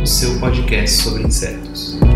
[0.00, 2.09] O seu podcast sobre insetos.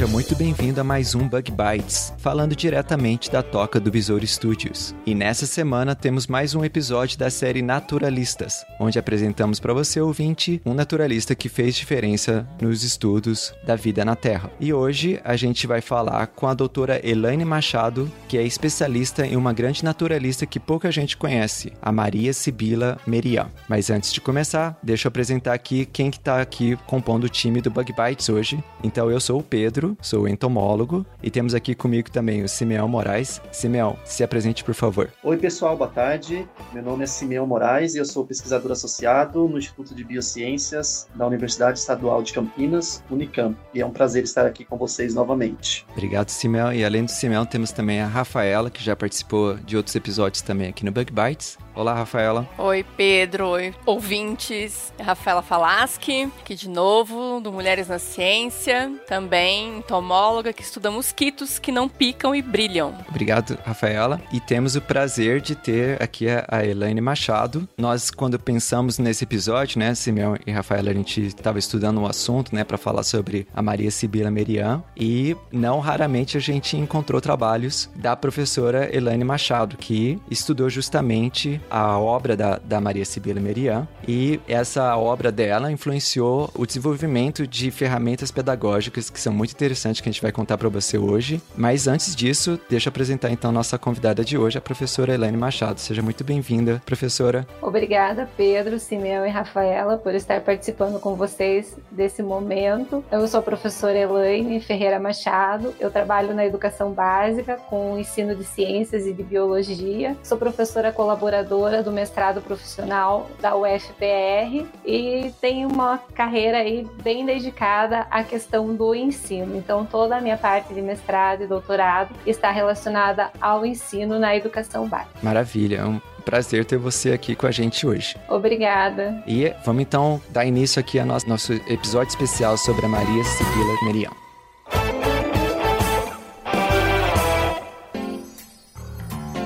[0.00, 4.94] Seja muito bem-vindo a mais um Bug Bites, falando diretamente da toca do Visor Studios.
[5.04, 10.58] E nessa semana temos mais um episódio da série Naturalistas, onde apresentamos para você, ouvinte,
[10.64, 14.50] um naturalista que fez diferença nos estudos da vida na Terra.
[14.58, 19.36] E hoje a gente vai falar com a doutora Elaine Machado, que é especialista em
[19.36, 23.50] uma grande naturalista que pouca gente conhece, a Maria Sibila Merian.
[23.68, 27.60] Mas antes de começar, deixa eu apresentar aqui quem que tá aqui compondo o time
[27.60, 28.64] do Bug Bites hoje.
[28.82, 33.40] Então eu sou o Pedro, sou entomólogo, e temos aqui comigo também o Simeão Moraes.
[33.52, 35.10] Simeão, se apresente, por favor.
[35.22, 36.48] Oi, pessoal, boa tarde.
[36.72, 41.26] Meu nome é Simeão Moraes e eu sou pesquisador associado no Instituto de Biociências da
[41.26, 43.56] Universidade Estadual de Campinas, Unicamp.
[43.74, 45.86] E é um prazer estar aqui com vocês novamente.
[45.92, 46.72] Obrigado, Simeão.
[46.72, 50.68] E além do Simeão, temos também a Rafaela, que já participou de outros episódios também
[50.68, 51.58] aqui no Bug Bites.
[51.74, 52.48] Olá, Rafaela.
[52.58, 53.48] Oi, Pedro.
[53.50, 54.92] Oi, ouvintes.
[55.00, 58.92] Rafaela Falaschi, aqui de novo, do Mulheres na Ciência.
[59.06, 62.94] Também entomóloga que estuda mosquitos que não picam e brilham.
[63.08, 64.20] Obrigado, Rafaela.
[64.32, 67.68] E temos o prazer de ter aqui a Elaine Machado.
[67.76, 72.54] Nós, quando pensamos nesse episódio, né, Simeão e Rafaela, a gente estava estudando um assunto,
[72.54, 74.82] né, para falar sobre a Maria Sibila Merian.
[74.96, 81.98] E não raramente a gente encontrou trabalhos da professora Elaine Machado, que estudou justamente a
[81.98, 83.88] obra da, da Maria Sibila Merian.
[84.06, 90.08] E essa obra dela influenciou o desenvolvimento de ferramentas pedagógicas que são muito interessantes que
[90.08, 91.42] a gente vai contar para você hoje.
[91.54, 95.78] Mas antes disso, deixa eu apresentar então nossa convidada de hoje, a professora Elaine Machado.
[95.78, 97.46] Seja muito bem-vinda, professora.
[97.60, 103.04] Obrigada, Pedro, Simeão e Rafaela, por estar participando com vocês desse momento.
[103.12, 108.44] Eu sou a professora Elaine Ferreira Machado, eu trabalho na educação básica com ensino de
[108.44, 110.16] ciências e de biologia.
[110.22, 118.06] Sou professora colaboradora do mestrado profissional da UFPR e tenho uma carreira aí bem dedicada
[118.10, 119.49] à questão do ensino.
[119.56, 124.88] Então, toda a minha parte de mestrado e doutorado está relacionada ao ensino na educação
[124.88, 125.18] básica.
[125.22, 128.16] Maravilha, é um prazer ter você aqui com a gente hoje.
[128.28, 129.22] Obrigada.
[129.26, 134.29] E vamos então dar início aqui ao nosso, episódio especial sobre a Maria Sibila Merian.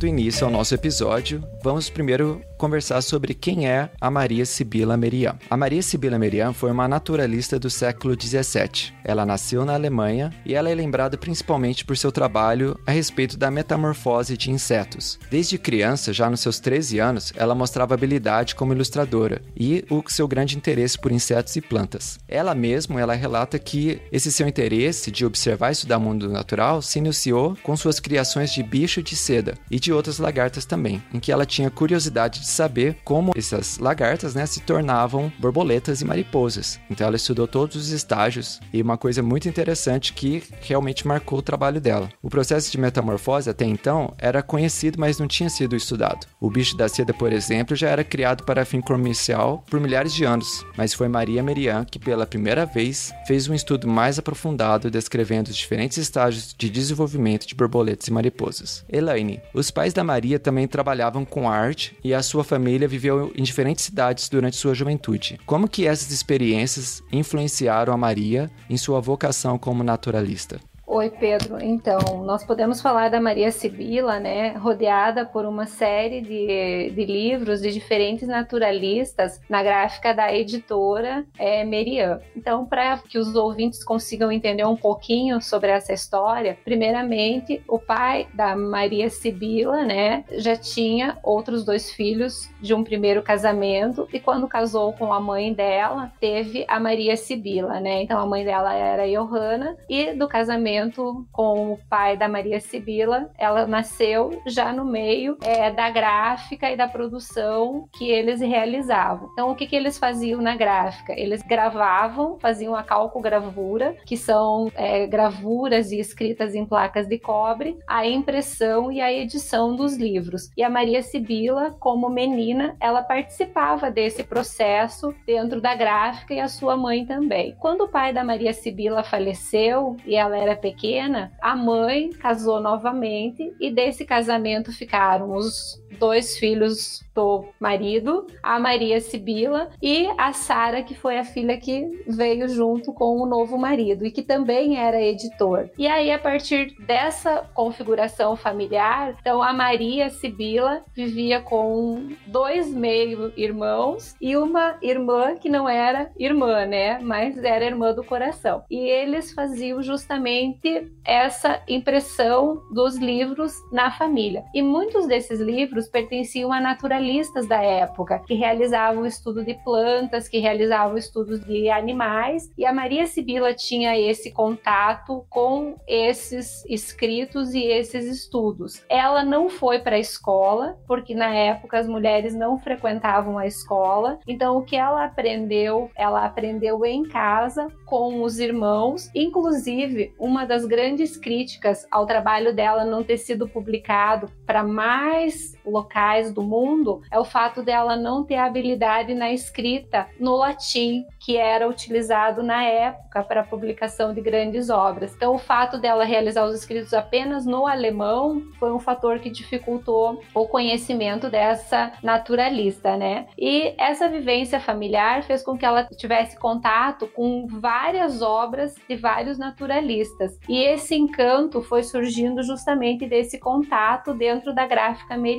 [0.00, 5.38] Dando início ao nosso episódio, vamos primeiro conversar sobre quem é a Maria Sibila Merian.
[5.48, 8.92] A Maria Sibila Merian foi uma naturalista do século XVII.
[9.04, 13.50] Ela nasceu na Alemanha e ela é lembrada principalmente por seu trabalho a respeito da
[13.50, 15.18] metamorfose de insetos.
[15.30, 20.28] Desde criança, já nos seus 13 anos, ela mostrava habilidade como ilustradora e o seu
[20.28, 22.18] grande interesse por insetos e plantas.
[22.28, 26.82] Ela mesma, ela relata que esse seu interesse de observar e estudar o mundo natural
[26.82, 31.20] se iniciou com suas criações de bicho de seda e de outras lagartas também, em
[31.20, 36.80] que ela tinha curiosidade de saber como essas lagartas né, se tornavam borboletas e mariposas.
[36.90, 41.42] Então ela estudou todos os estágios e uma coisa muito interessante que realmente marcou o
[41.42, 42.10] trabalho dela.
[42.22, 46.26] O processo de metamorfose até então era conhecido, mas não tinha sido estudado.
[46.40, 50.24] O bicho da seda, por exemplo, já era criado para fim comercial por milhares de
[50.24, 55.48] anos, mas foi Maria Merian que pela primeira vez fez um estudo mais aprofundado descrevendo
[55.48, 58.84] os diferentes estágios de desenvolvimento de borboletas e mariposas.
[58.88, 63.42] Elaine, os pais da Maria também trabalhavam com arte e a sua família viveu em
[63.42, 65.40] diferentes cidades durante sua juventude.
[65.46, 70.60] Como que essas experiências influenciaram a Maria em sua vocação como naturalista?
[70.92, 71.62] Oi, Pedro.
[71.62, 77.60] Então, nós podemos falar da Maria Sibila, né, rodeada por uma série de, de livros
[77.60, 82.20] de diferentes naturalistas na gráfica da editora é, Merian.
[82.34, 88.26] Então, para que os ouvintes consigam entender um pouquinho sobre essa história, primeiramente, o pai
[88.34, 94.48] da Maria Sibila, né, já tinha outros dois filhos de um primeiro casamento e quando
[94.48, 98.02] casou com a mãe dela, teve a Maria Sibila, né?
[98.02, 102.60] Então, a mãe dela era Johanna e do casamento casamento com o pai da Maria
[102.60, 109.28] Sibila, ela nasceu já no meio é, da gráfica e da produção que eles realizavam.
[109.32, 111.12] Então, o que, que eles faziam na gráfica?
[111.12, 117.78] Eles gravavam, faziam a calcogravura, que são é, gravuras e escritas em placas de cobre,
[117.86, 120.50] a impressão e a edição dos livros.
[120.56, 126.48] E a Maria Sibila, como menina, ela participava desse processo dentro da gráfica e a
[126.48, 127.54] sua mãe também.
[127.58, 133.52] Quando o pai da Maria Sibila faleceu e ela era pequena, a mãe casou novamente
[133.58, 140.82] e desse casamento ficaram os dois filhos do marido, a Maria Sibila e a Sara,
[140.82, 145.00] que foi a filha que veio junto com o novo marido e que também era
[145.00, 145.68] editor.
[145.76, 154.16] E aí, a partir dessa configuração familiar, então a Maria Sibila vivia com dois meio-irmãos
[154.20, 156.98] e uma irmã que não era irmã, né?
[157.00, 158.64] Mas era irmã do coração.
[158.70, 164.44] E eles faziam justamente essa impressão dos livros na família.
[164.54, 170.38] E muitos desses livros pertenciam a naturalistas da época, que realizavam estudo de plantas, que
[170.38, 177.64] realizavam estudos de animais, e a Maria Sibila tinha esse contato com esses escritos e
[177.64, 178.84] esses estudos.
[178.88, 184.18] Ela não foi para a escola, porque na época as mulheres não frequentavam a escola,
[184.26, 190.64] então o que ela aprendeu, ela aprendeu em casa com os irmãos, inclusive uma das
[190.64, 197.18] grandes críticas ao trabalho dela não ter sido publicado para mais locais do mundo é
[197.18, 203.22] o fato dela não ter habilidade na escrita no latim, que era utilizado na época
[203.22, 205.14] para a publicação de grandes obras.
[205.14, 210.20] Então, o fato dela realizar os escritos apenas no alemão foi um fator que dificultou
[210.34, 213.26] o conhecimento dessa naturalista, né?
[213.38, 219.38] E essa vivência familiar fez com que ela tivesse contato com várias obras de vários
[219.38, 220.38] naturalistas.
[220.48, 225.30] E esse encanto foi surgindo justamente desse contato dentro da gráfica americana.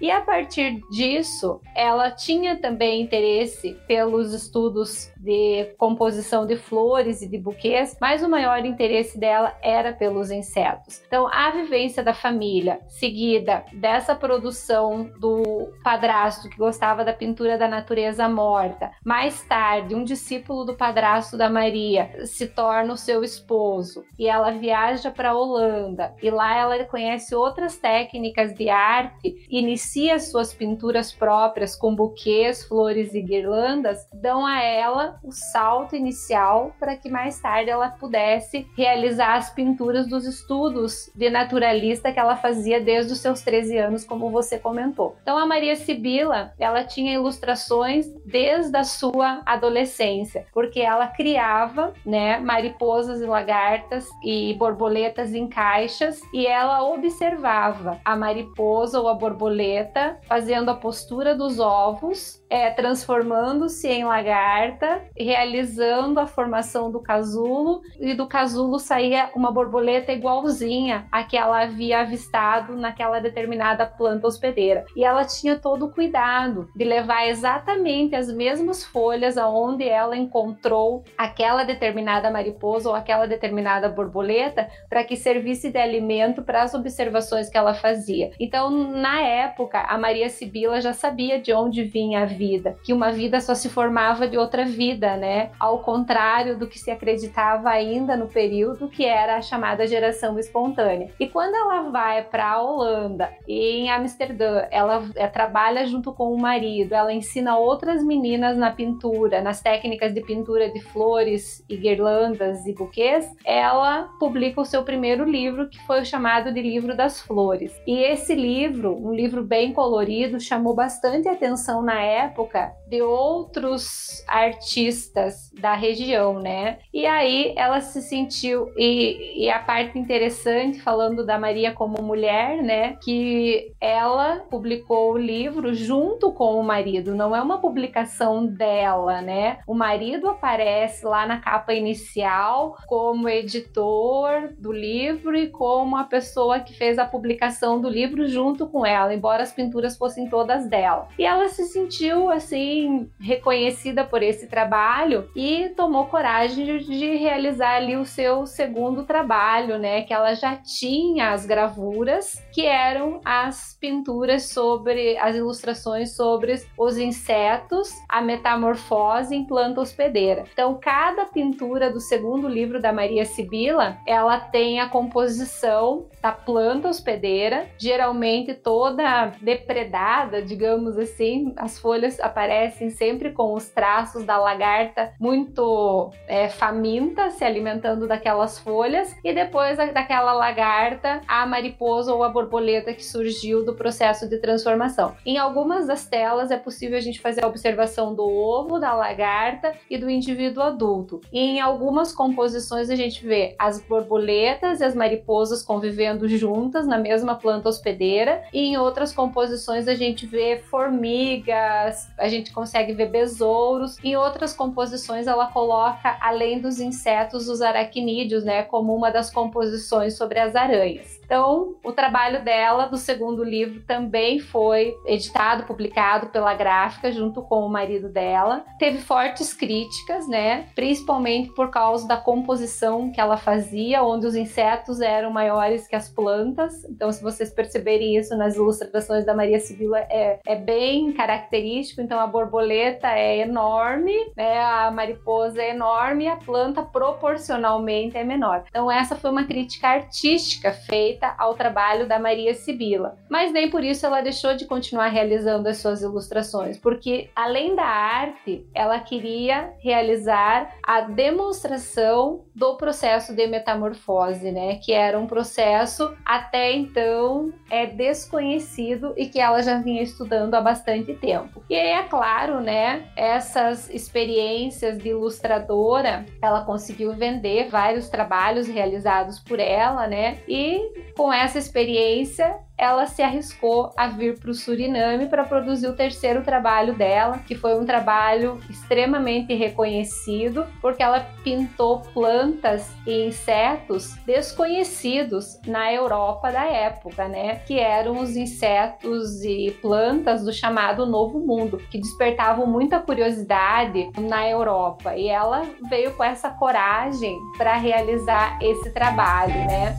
[0.00, 7.28] E a partir disso, ela tinha também interesse pelos estudos de composição de flores e
[7.28, 11.02] de buquês, mas o maior interesse dela era pelos insetos.
[11.04, 17.66] Então, a vivência da família, seguida dessa produção do padrasto que gostava da pintura da
[17.66, 24.04] natureza morta, mais tarde, um discípulo do padrasto da Maria se torna o seu esposo
[24.16, 30.20] e ela viaja para a Holanda e lá ela conhece outras técnicas de arte, inicia
[30.20, 36.96] suas pinturas próprias com buquês, flores e guirlandas, dão a ela o salto inicial para
[36.96, 42.80] que mais tarde ela pudesse realizar as pinturas dos estudos de naturalista que ela fazia
[42.80, 45.16] desde os seus 13 anos, como você comentou.
[45.22, 52.38] Então a Maria Sibila, ela tinha ilustrações desde a sua adolescência, porque ela criava, né,
[52.38, 60.18] mariposas e lagartas e borboletas em caixas e ela observava a mariposa ou a borboleta
[60.26, 68.14] fazendo a postura dos ovos é, transformando-se em lagarta, realizando a formação do casulo, e
[68.14, 74.84] do casulo saía uma borboleta igualzinha à que ela havia avistado naquela determinada planta hospedeira.
[74.96, 81.04] E ela tinha todo o cuidado de levar exatamente as mesmas folhas aonde ela encontrou
[81.16, 87.48] aquela determinada mariposa ou aquela determinada borboleta para que servisse de alimento para as observações
[87.48, 88.30] que ela fazia.
[88.38, 93.10] Então, na época, a Maria Sibila já sabia de onde vinha a vida, que uma
[93.10, 95.50] vida só se formava de outra vida, né?
[95.58, 101.10] Ao contrário do que se acreditava ainda no período que era a chamada geração espontânea.
[101.18, 106.32] E quando ela vai para a Holanda e em Amsterdã, ela é, trabalha junto com
[106.32, 111.76] o marido, ela ensina outras meninas na pintura, nas técnicas de pintura de flores e
[111.76, 117.20] guirlandas e buquês, ela publica o seu primeiro livro, que foi chamado de Livro das
[117.20, 117.72] Flores.
[117.86, 124.24] E esse livro, um livro bem colorido, chamou bastante atenção na época época de outros
[124.28, 126.78] artistas da região, né?
[126.92, 132.62] E aí ela se sentiu e, e a parte interessante falando da Maria como mulher,
[132.62, 132.96] né?
[133.02, 139.58] Que ela publicou o livro junto com o marido, não é uma publicação dela, né?
[139.66, 146.60] O marido aparece lá na capa inicial como editor do livro e como a pessoa
[146.60, 151.08] que fez a publicação do livro junto com ela, embora as pinturas fossem todas dela.
[151.18, 157.96] E ela se sentiu assim reconhecida por esse trabalho e tomou coragem de, realizar ali
[157.96, 160.02] o seu segundo trabalho, né?
[160.02, 166.98] Que ela já tinha as gravuras, que eram as pinturas sobre as ilustrações sobre os
[166.98, 170.44] insetos, a metamorfose em planta hospedeira.
[170.52, 176.88] Então, cada pintura do segundo livro da Maria Sibila, ela tem a composição da planta
[176.88, 181.52] hospedeira, geralmente toda depredada, digamos assim.
[181.56, 188.58] As folhas aparecem sempre com os traços da lagarta muito é, faminta, se alimentando daquelas
[188.58, 194.38] folhas, e depois daquela lagarta, a mariposa ou a borboleta que surgiu do processo de
[194.38, 195.14] transformação.
[195.24, 199.74] Em algumas das telas é possível a gente fazer a observação do ovo, da lagarta
[199.90, 201.20] e do indivíduo adulto.
[201.32, 206.98] E em algumas composições a gente vê as borboletas e as mariposas convivendo juntas na
[206.98, 213.10] mesma planta hospedeira, e em outras composições a gente vê formigas, a gente consegue ver
[213.10, 213.96] besouros.
[214.02, 220.16] Em outras composições ela coloca além dos insetos os aracnídeos, né, como uma das composições
[220.16, 221.20] sobre as aranhas.
[221.26, 227.66] Então, o trabalho dela do segundo livro também foi editado, publicado pela gráfica junto com
[227.66, 228.64] o marido dela.
[228.78, 230.68] Teve fortes críticas, né?
[230.74, 236.08] Principalmente por causa da composição que ela fazia, onde os insetos eram maiores que as
[236.08, 236.84] plantas.
[236.84, 242.00] Então, se vocês perceberem isso nas ilustrações da Maria Sibila, é, é bem característico.
[242.00, 244.60] Então, a borboleta é enorme, né?
[244.60, 248.62] A mariposa é enorme e a planta proporcionalmente é menor.
[248.68, 253.18] Então, essa foi uma crítica artística feita ao trabalho da Maria Sibila.
[253.28, 257.84] Mas nem por isso ela deixou de continuar realizando as suas ilustrações, porque além da
[257.84, 266.16] arte, ela queria realizar a demonstração do processo de metamorfose, né, que era um processo
[266.24, 271.62] até então é desconhecido e que ela já vinha estudando há bastante tempo.
[271.68, 279.38] E aí é claro, né, essas experiências de ilustradora, ela conseguiu vender vários trabalhos realizados
[279.38, 280.38] por ela, né?
[280.48, 285.94] E com essa experiência, ela se arriscou a vir para o Suriname para produzir o
[285.94, 294.14] terceiro trabalho dela, que foi um trabalho extremamente reconhecido, porque ela pintou plantas e insetos
[294.26, 297.56] desconhecidos na Europa da época, né?
[297.66, 304.48] Que eram os insetos e plantas do chamado Novo Mundo, que despertavam muita curiosidade na
[304.48, 305.16] Europa.
[305.16, 309.96] E ela veio com essa coragem para realizar esse trabalho, né?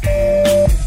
[0.00, 0.85] Você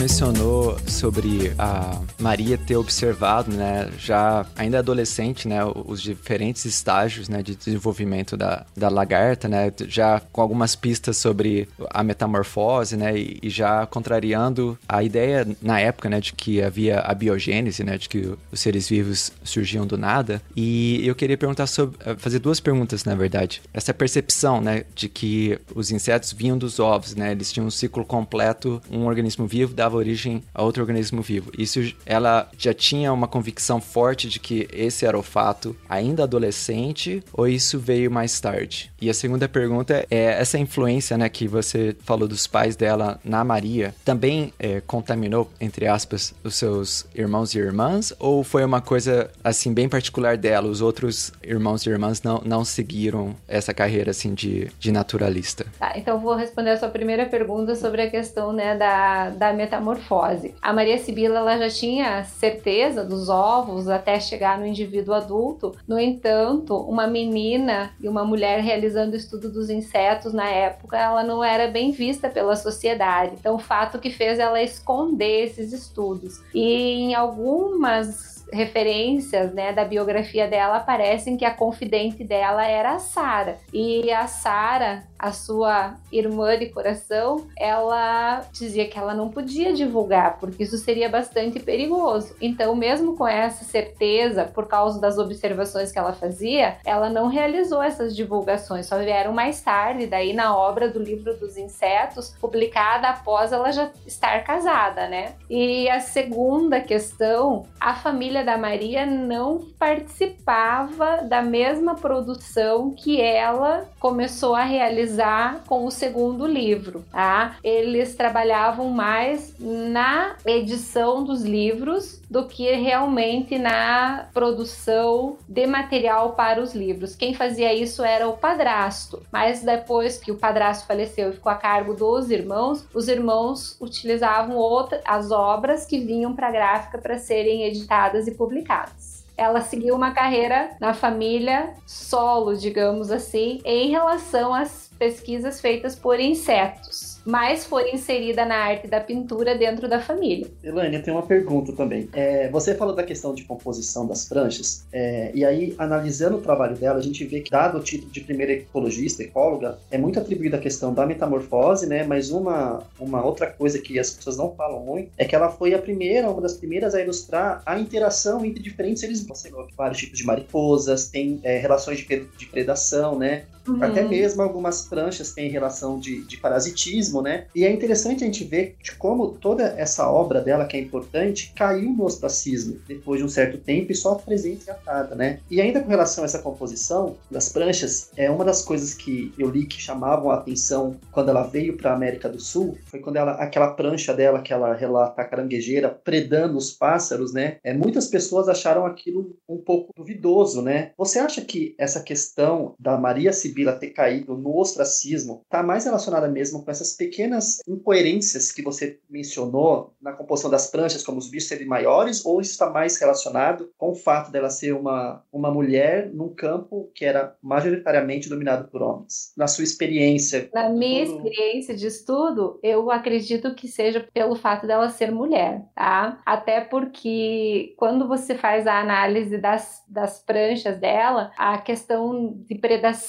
[0.00, 7.42] mencionou sobre a Maria ter observado, né, já ainda adolescente, né, os diferentes estágios, né,
[7.42, 13.38] de desenvolvimento da, da lagarta, né, já com algumas pistas sobre a metamorfose, né, e,
[13.42, 18.08] e já contrariando a ideia na época, né, de que havia a biogênese, né, de
[18.08, 20.40] que os seres vivos surgiam do nada.
[20.56, 23.60] E eu queria perguntar sobre, fazer duas perguntas, na verdade.
[23.72, 28.04] Essa percepção, né, de que os insetos vinham dos ovos, né, eles tinham um ciclo
[28.04, 31.50] completo, um organismo vivo vivo dava origem a outro organismo vivo.
[31.58, 37.22] Isso ela já tinha uma convicção forte de que esse era o fato ainda adolescente
[37.32, 38.92] ou isso veio mais tarde?
[39.00, 43.42] E a segunda pergunta é essa influência, né, que você falou dos pais dela na
[43.42, 49.30] Maria, também é, contaminou entre aspas os seus irmãos e irmãs ou foi uma coisa
[49.42, 50.68] assim bem particular dela?
[50.68, 55.66] Os outros irmãos e irmãs não, não seguiram essa carreira assim de, de naturalista?
[55.78, 60.54] Tá, então vou responder a sua primeira pergunta sobre a questão né, da, da metamorfose.
[60.62, 65.74] A Maria Sibila ela já tinha certeza dos ovos até chegar no indivíduo adulto.
[65.88, 71.22] No entanto, uma menina e uma mulher realizando o estudo dos insetos na época, ela
[71.22, 73.34] não era bem vista pela sociedade.
[73.38, 76.42] Então, o fato que fez ela esconder esses estudos.
[76.54, 82.98] E em algumas referências, né, da biografia dela aparecem que a confidente dela era a
[82.98, 83.58] Sara.
[83.72, 90.38] E a Sara, a sua irmã de coração, ela dizia que ela não podia divulgar,
[90.38, 92.34] porque isso seria bastante perigoso.
[92.40, 97.82] Então, mesmo com essa certeza, por causa das observações que ela fazia, ela não realizou
[97.82, 103.52] essas divulgações, só vieram mais tarde, daí na obra do livro dos insetos, publicada após
[103.52, 105.34] ela já estar casada, né?
[105.48, 113.88] E a segunda questão, a família da Maria não participava da mesma produção que ela
[113.98, 117.56] começou a realizar com o segundo livro, tá?
[117.62, 126.62] Eles trabalhavam mais na edição dos livros do que realmente na produção de material para
[126.62, 127.16] os livros.
[127.16, 131.56] Quem fazia isso era o padrasto, mas depois que o padrasto faleceu e ficou a
[131.56, 137.18] cargo dos irmãos, os irmãos utilizavam outra, as obras que vinham para a gráfica para
[137.18, 144.52] serem editadas e publicadas ela seguiu uma carreira na família solo, digamos assim, em relação
[144.52, 150.46] às pesquisas feitas por insetos mas foi inserida na arte da pintura dentro da família.
[150.62, 152.08] Elaine, eu tenho uma pergunta também.
[152.12, 156.76] É, você falou da questão de composição das pranchas, é, e aí, analisando o trabalho
[156.76, 160.56] dela, a gente vê que, dado o título de primeira ecologista, ecóloga, é muito atribuída
[160.56, 162.04] a questão da metamorfose, né?
[162.04, 165.74] Mas uma, uma outra coisa que as pessoas não falam muito é que ela foi
[165.74, 169.30] a primeira, uma das primeiras a ilustrar a interação entre diferentes seres vivos.
[169.76, 173.44] Vários tipos de mariposas, tem é, relações de, de predação, né?
[173.66, 173.82] Uhum.
[173.82, 177.46] Até mesmo algumas pranchas têm relação de, de parasitismo, né?
[177.54, 181.52] E é interessante a gente ver de como toda essa obra dela, que é importante,
[181.54, 185.40] caiu no ostracismo depois de um certo tempo e só presente atada, né?
[185.50, 189.50] E ainda com relação a essa composição das pranchas, é uma das coisas que eu
[189.50, 193.16] li que chamavam a atenção quando ela veio para a América do Sul, foi quando
[193.16, 197.58] ela aquela prancha dela que ela relata a caranguejeira predando os pássaros, né?
[197.62, 200.92] É, muitas pessoas acharam aquilo um pouco duvidoso, né?
[200.96, 205.84] Você acha que essa questão da Maria Sibila Sibila ter caído no ostracismo está mais
[205.84, 211.28] relacionada mesmo com essas pequenas incoerências que você mencionou na composição das pranchas, como os
[211.28, 215.50] bichos serem maiores, ou isso está mais relacionado com o fato dela ser uma, uma
[215.50, 219.32] mulher num campo que era majoritariamente dominado por homens?
[219.36, 220.48] Na sua experiência?
[220.54, 221.16] Na minha todo...
[221.16, 226.20] experiência de estudo, eu acredito que seja pelo fato dela ser mulher, tá?
[226.24, 233.00] Até porque quando você faz a análise das, das pranchas dela, a questão de predação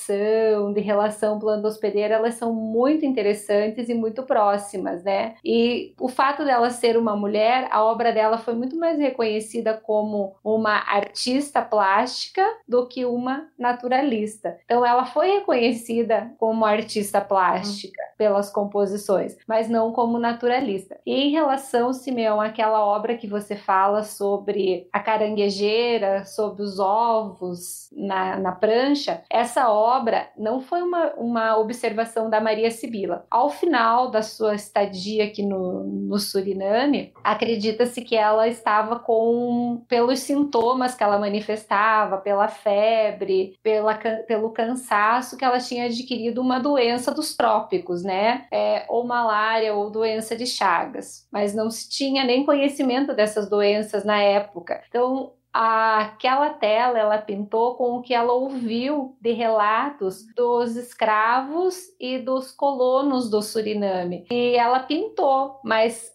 [0.73, 5.35] de relação planta-hospedeira, elas são muito interessantes e muito próximas, né?
[5.43, 10.35] E o fato dela ser uma mulher, a obra dela foi muito mais reconhecida como
[10.43, 14.57] uma artista plástica do que uma naturalista.
[14.65, 20.99] Então ela foi reconhecida como artista plástica pelas composições, mas não como naturalista.
[21.05, 27.89] E em relação, Simeão, àquela obra que você fala sobre a caranguejeira, sobre os ovos
[27.91, 33.25] na, na prancha, essa obra não foi uma, uma observação da Maria Sibila.
[33.29, 40.19] Ao final da sua estadia aqui no, no Suriname, acredita-se que ela estava com, pelos
[40.19, 47.13] sintomas que ela manifestava, pela febre, pela, pelo cansaço, que ela tinha adquirido uma doença
[47.13, 48.45] dos trópicos, né?
[48.51, 51.27] É, ou malária ou doença de Chagas.
[51.31, 54.81] Mas não se tinha nem conhecimento dessas doenças na época.
[54.89, 62.19] Então, aquela tela ela pintou com o que ela ouviu de relatos dos escravos e
[62.19, 64.25] dos colonos do Suriname.
[64.31, 66.11] E ela pintou, mas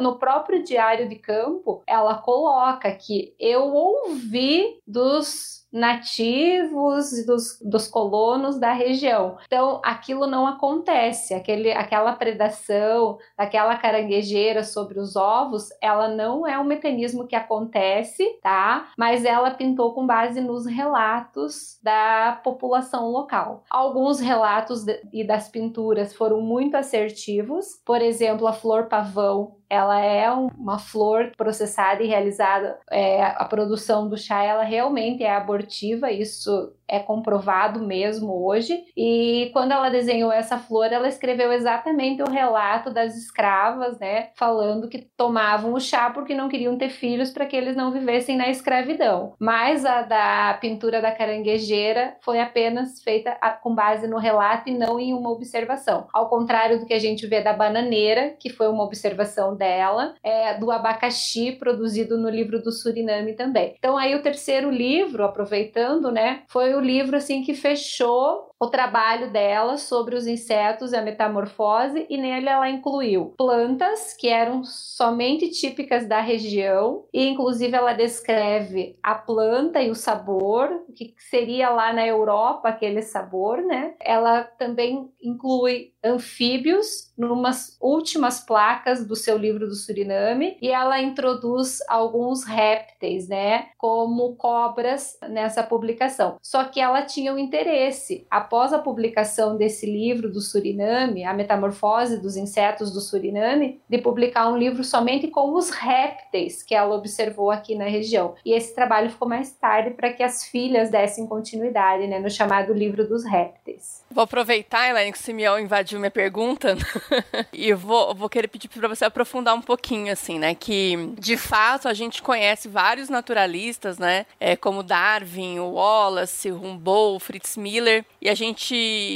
[0.00, 8.58] no próprio diário de campo, ela coloca que eu ouvi dos nativos dos, dos colonos
[8.58, 9.38] da região.
[9.46, 16.58] Então, aquilo não acontece, aquele, aquela predação daquela caranguejeira sobre os ovos, ela não é
[16.58, 18.90] um mecanismo que acontece, tá?
[18.98, 23.64] Mas ela pintou com base nos relatos da população local.
[23.70, 29.98] Alguns relatos de, e das pinturas foram muito assertivos, por exemplo, a flor pavão ela
[29.98, 32.78] é uma flor processada e realizada.
[32.90, 38.84] É, a produção do chá, ela realmente é abortiva, isso é comprovado mesmo hoje.
[38.94, 44.90] E quando ela desenhou essa flor, ela escreveu exatamente o relato das escravas, né, falando
[44.90, 48.50] que tomavam o chá porque não queriam ter filhos para que eles não vivessem na
[48.50, 49.32] escravidão.
[49.38, 55.00] Mas a da pintura da caranguejeira foi apenas feita com base no relato e não
[55.00, 56.06] em uma observação.
[56.12, 60.58] Ao contrário do que a gente vê da bananeira, que foi uma observação dela, é,
[60.58, 63.76] do abacaxi produzido no livro do Suriname também.
[63.78, 69.28] Então aí o terceiro livro, aproveitando, né, foi o livro assim que fechou o trabalho
[69.32, 75.50] dela sobre os insetos e a metamorfose, e nele ela incluiu plantas que eram somente
[75.50, 81.70] típicas da região, e inclusive ela descreve a planta e o sabor, o que seria
[81.70, 83.94] lá na Europa aquele sabor, né?
[83.98, 91.78] Ela também inclui anfíbios numas últimas placas do seu livro do Suriname e ela introduz
[91.88, 96.36] alguns répteis, né, como cobras nessa publicação.
[96.42, 102.20] Só que ela tinha um interesse, após a publicação desse livro do Suriname, A Metamorfose
[102.20, 107.50] dos Insetos do Suriname, de publicar um livro somente com os répteis que ela observou
[107.50, 108.34] aqui na região.
[108.44, 112.74] E esse trabalho ficou mais tarde para que as filhas dessem continuidade, né, no chamado
[112.74, 114.04] livro dos répteis.
[114.10, 116.76] Vou aproveitar, Elaine, que o Simeão invadiu minha pergunta
[117.54, 120.54] e vou, vou querer pedir para você aprofundar um pouquinho, assim, né?
[120.54, 124.26] Que de fato a gente conhece vários naturalistas, né?
[124.38, 128.41] É, como Darwin, Wallace, Humboldt, Fritz Miller, e a gente,